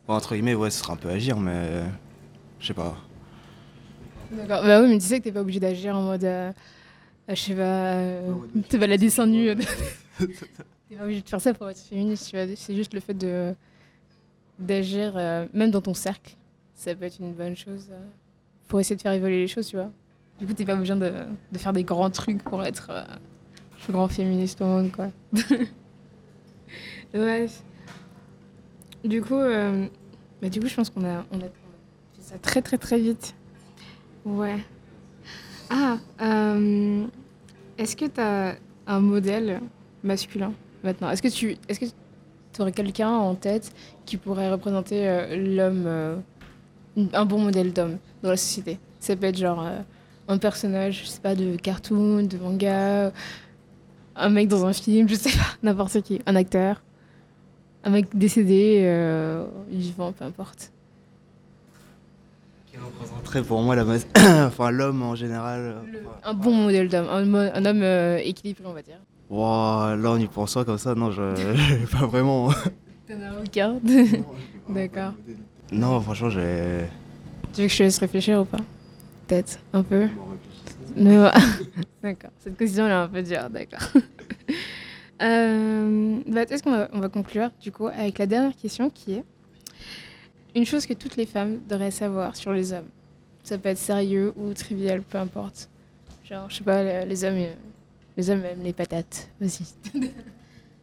Bon, 0.07 0.15
entre 0.15 0.35
guillemets, 0.35 0.55
ouais, 0.55 0.71
ce 0.71 0.79
sera 0.81 0.95
un 0.95 0.97
peu 0.97 1.09
agir, 1.11 1.39
mais 1.39 1.83
je 2.61 2.67
sais 2.67 2.75
pas. 2.75 2.97
D'accord. 4.31 4.63
Bah 4.63 4.81
oui, 4.83 4.89
mais 4.89 4.99
tu 4.99 5.05
sais 5.07 5.19
que 5.19 5.25
t'es 5.25 5.33
pas 5.33 5.41
obligé 5.41 5.61
d'agir 5.61 5.97
en 5.97 6.03
mode. 6.03 6.23
je 7.29 7.35
sais 7.35 7.55
pas. 7.55 7.97
Te 8.69 8.77
balader 8.77 9.11
seins 9.11 9.27
nus. 9.27 9.55
T'es 10.89 10.97
pas 10.97 11.05
obligé 11.05 11.21
de 11.23 11.29
faire 11.29 11.41
ça 11.41 11.53
pour 11.55 11.69
être 11.69 11.79
féministe, 11.79 12.31
tu 12.31 12.37
vois. 12.37 12.47
C'est 12.57 12.75
juste 12.75 12.95
le 12.95 13.01
fait 13.01 13.15
de 13.15 13.55
d'agir, 14.59 15.13
euh, 15.17 15.47
même 15.53 15.71
dans 15.71 15.81
ton 15.81 15.95
cercle. 15.95 16.35
Ça 16.75 16.95
peut 16.95 17.05
être 17.05 17.19
une 17.21 17.33
bonne 17.33 17.57
chose 17.57 17.87
euh, 17.93 17.99
pour 18.69 18.81
essayer 18.81 18.97
de 18.97 19.03
faire 19.03 19.13
évoluer 19.13 19.41
les 19.41 19.49
choses, 19.49 19.67
tu 19.67 19.77
vois. 19.77 19.91
Du 20.39 20.47
coup, 20.47 20.53
t'es 20.53 20.65
pas 20.65 20.75
obligé 20.75 20.95
de, 20.95 21.13
de 21.53 21.59
faire 21.59 21.73
des 21.73 21.83
grands 21.83 22.11
trucs 22.11 22.43
pour 22.45 22.63
être 22.63 22.89
euh, 22.91 23.03
le 23.89 23.93
grand 23.93 24.09
féministe 24.09 24.61
au 24.61 24.67
monde, 24.67 24.93
quoi. 24.93 25.09
ouais. 27.15 27.47
Du 29.05 29.23
coup, 29.23 29.35
euh, 29.35 29.87
bah, 30.43 30.49
du 30.49 30.61
coup, 30.61 30.69
je 30.69 30.75
pense 30.75 30.91
qu'on 30.91 31.05
a, 31.05 31.25
on 31.33 31.39
a, 31.39 31.45
fait 31.45 32.21
ça 32.21 32.39
très 32.39 32.63
très 32.63 32.79
très 32.79 32.99
vite. 32.99 33.35
Ouais. 34.25 34.59
Ah, 35.71 35.99
euh, 36.21 37.07
est-ce 37.77 37.97
que 37.97 38.05
tu 38.05 38.21
as 38.21 38.57
un 38.87 39.01
modèle 39.01 39.61
masculin 40.03 40.53
maintenant? 40.83 41.11
Est-ce 41.11 41.23
que 41.23 41.29
tu 41.29 41.57
est-ce 41.69 41.81
que 41.81 41.87
aurais 42.61 42.73
quelqu'un 42.73 43.11
en 43.11 43.35
tête 43.37 43.73
qui 44.05 44.17
pourrait 44.17 44.51
représenter 44.51 45.09
euh, 45.09 45.37
l'homme, 45.37 46.23
un 47.13 47.25
bon 47.25 47.39
modèle 47.39 47.73
d'homme 47.73 47.99
dans 48.23 48.31
la 48.31 48.37
société 48.37 48.79
Ça 49.01 49.15
peut 49.17 49.27
être 49.27 49.37
genre 49.39 49.63
euh, 49.65 49.81
un 50.29 50.39
personnage, 50.39 51.03
je 51.05 51.09
sais 51.09 51.21
pas, 51.21 51.35
de 51.35 51.57
cartoon, 51.57 52.23
de 52.25 52.37
manga, 52.39 53.13
un 54.17 54.29
mec 54.29 54.49
dans 54.49 54.67
un 54.67 54.73
film, 54.73 55.09
je 55.09 55.15
sais 55.15 55.31
pas, 55.31 55.45
n'importe 55.63 56.01
qui, 56.03 56.21
un 56.27 56.37
acteur, 56.37 56.83
un 57.85 57.91
mec 57.91 58.07
décédé, 58.15 58.81
euh, 58.83 59.45
vivant, 59.71 60.13
peu 60.13 60.25
importe. 60.25 60.73
Qui 62.71 62.77
représenterait 62.79 63.43
pour 63.43 63.63
moi 63.63 63.75
la 63.77 63.85
masse... 63.85 64.07
enfin, 64.17 64.71
l'homme 64.71 65.03
en 65.03 65.15
général. 65.15 65.61
euh, 65.95 66.01
Un 66.25 66.35
bon 66.35 66.53
modèle 66.55 66.89
d'homme, 66.89 67.09
un, 67.09 67.35
un 67.35 67.65
homme 67.65 67.83
euh, 67.83 68.19
équilibré, 68.19 68.65
on 68.67 68.73
va 68.73 68.83
dire. 68.83 68.99
Ouah, 69.31 69.95
là, 69.99 70.11
en 70.11 70.19
y 70.19 70.27
pensant 70.27 70.65
comme 70.65 70.79
ça, 70.79 70.95
non, 70.95 71.11
je. 71.11 71.23
pas 71.99 72.07
vraiment. 72.07 72.49
T'en 73.07 73.15
as 73.23 73.43
aucun 73.43 73.79
D'accord. 74.69 75.13
Non, 75.73 76.01
franchement, 76.01 76.31
j'ai. 76.31 76.85
Tu 77.53 77.63
veux 77.63 77.67
que 77.67 77.73
je 77.73 77.79
te 77.79 77.83
laisse 77.85 77.99
réfléchir 77.99 78.41
ou 78.41 78.45
pas? 78.45 78.59
Peut-être, 79.27 79.59
un 79.73 79.83
peu. 79.83 80.09
Non. 80.97 81.31
d'accord, 82.03 82.31
cette 82.39 82.57
question 82.57 82.87
elle 82.87 82.93
est 82.93 82.95
un 82.95 83.09
peu 83.09 83.23
dure, 83.23 83.49
d'accord. 83.51 83.81
Euh, 85.21 86.21
bah, 86.29 86.43
Est-ce 86.43 86.63
qu'on 86.63 86.71
va, 86.71 86.89
on 86.93 87.01
va 87.01 87.09
conclure 87.09 87.51
du 87.61 87.73
coup 87.73 87.89
avec 87.89 88.19
la 88.19 88.27
dernière 88.27 88.55
question 88.55 88.89
qui 88.89 89.15
est 89.15 89.25
une 90.55 90.65
chose 90.65 90.87
que 90.87 90.95
toutes 90.95 91.17
les 91.17 91.27
femmes 91.27 91.59
devraient 91.69 91.91
savoir 91.91 92.37
sur 92.37 92.53
les 92.53 92.73
hommes. 92.73 92.87
Ça 93.43 93.59
peut 93.59 93.69
être 93.71 93.79
sérieux 93.79 94.33
ou 94.37 94.53
trivial, 94.55 95.03
peu 95.03 95.19
importe. 95.19 95.69
Genre, 96.25 96.49
je 96.49 96.59
sais 96.59 96.63
pas, 96.65 97.05
les, 97.05 97.25
hommes, 97.25 97.35
euh, 97.37 97.53
les 98.17 98.31
hommes 98.31 98.45
aiment 98.45 98.63
les 98.63 98.73
patates. 98.73 99.29
Vas-y. 99.41 99.65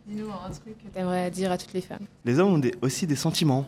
Dis-nous 0.08 0.28
un 0.30 0.50
truc 0.50 0.78
que 0.84 0.88
t'aimerais 0.94 1.32
dire 1.32 1.52
à 1.52 1.58
toutes 1.58 1.74
les 1.74 1.82
femmes. 1.82 2.06
Les 2.26 2.38
hommes 2.38 2.56
ont 2.56 2.60
des- 2.60 2.76
aussi 2.82 3.08
des 3.08 3.16
sentiments. 3.16 3.66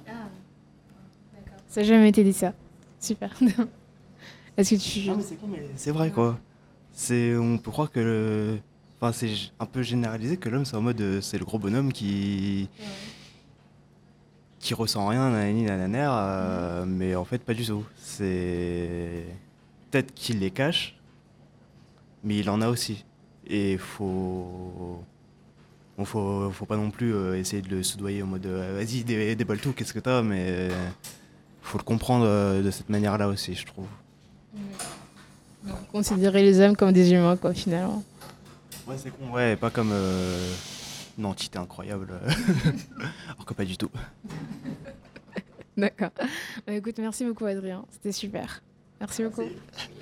Ça 1.67 1.81
n'a 1.81 1.87
jamais 1.87 2.09
été 2.09 2.23
dit 2.23 2.33
ça. 2.33 2.53
Super. 2.99 3.31
Est-ce 4.57 4.75
que 4.75 4.79
tu... 4.81 5.09
Ah, 5.09 5.13
mais 5.15 5.23
c'est 5.23 5.35
con, 5.35 5.47
mais 5.47 5.61
c'est 5.75 5.91
vrai, 5.91 6.11
quoi. 6.11 6.39
C'est, 6.91 7.35
on 7.35 7.57
peut 7.57 7.69
croire 7.71 7.91
que 7.91 7.99
le. 7.99 8.57
Enfin, 8.99 9.11
c'est 9.11 9.29
un 9.59 9.65
peu 9.67 9.83
généralisé 9.83 10.37
que 10.37 10.49
l'homme, 10.49 10.65
c'est 10.65 10.75
en 10.75 10.81
mode. 10.81 10.99
euh, 11.01 11.21
C'est 11.21 11.37
le 11.37 11.45
gros 11.45 11.59
bonhomme 11.59 11.93
qui. 11.93 12.67
qui 14.59 14.73
ressent 14.73 15.05
rien, 15.07 15.29
nanani, 15.29 15.63
nananer, 15.63 16.07
euh, 16.09 16.85
mais 16.87 17.15
en 17.15 17.23
fait, 17.25 17.37
pas 17.43 17.53
du 17.53 17.63
tout. 17.65 17.83
C'est. 17.97 19.25
Peut-être 19.91 20.13
qu'il 20.15 20.39
les 20.39 20.49
cache, 20.49 20.97
mais 22.23 22.37
il 22.39 22.49
en 22.49 22.61
a 22.61 22.69
aussi. 22.69 23.05
Et 23.45 23.77
faut. 23.77 25.03
Bon, 25.99 26.05
faut, 26.05 26.49
faut 26.51 26.65
pas 26.65 26.77
non 26.77 26.89
plus 26.91 27.13
euh, 27.13 27.37
essayer 27.39 27.61
de 27.61 27.69
le 27.69 27.83
soudoyer 27.83 28.21
en 28.23 28.27
mode 28.27 28.45
euh, 28.47 28.73
vas-y, 28.75 29.03
dé- 29.03 29.35
déballe 29.35 29.59
tout, 29.59 29.73
qu'est-ce 29.73 29.93
que 29.93 29.99
t'as, 29.99 30.23
mais. 30.23 30.69
Euh, 31.67 31.71
faut 31.71 31.77
le 31.77 31.83
comprendre 31.83 32.25
euh, 32.25 32.61
de 32.63 32.71
cette 32.71 32.89
manière-là 32.89 33.27
aussi, 33.27 33.55
je 33.55 33.65
trouve. 33.65 33.87
Considérer 35.91 36.43
les 36.43 36.59
hommes 36.59 36.75
comme 36.75 36.93
des 36.93 37.11
humains, 37.11 37.35
quoi, 37.35 37.53
finalement. 37.53 38.03
Ouais, 38.87 38.95
c'est 38.97 39.11
con, 39.11 39.31
ouais, 39.33 39.55
pas 39.57 39.69
comme 39.69 39.91
euh, 39.91 40.53
une 41.17 41.25
entité 41.25 41.59
incroyable. 41.59 42.13
Alors 43.27 43.45
que 43.45 43.53
pas 43.53 43.65
du 43.65 43.77
tout. 43.77 43.89
D'accord. 45.77 46.11
Bah, 46.65 46.73
écoute, 46.73 46.97
merci 46.99 47.25
beaucoup, 47.25 47.45
Adrien. 47.45 47.85
C'était 47.91 48.13
super. 48.13 48.61
Merci 48.99 49.23
beaucoup. 49.23 49.43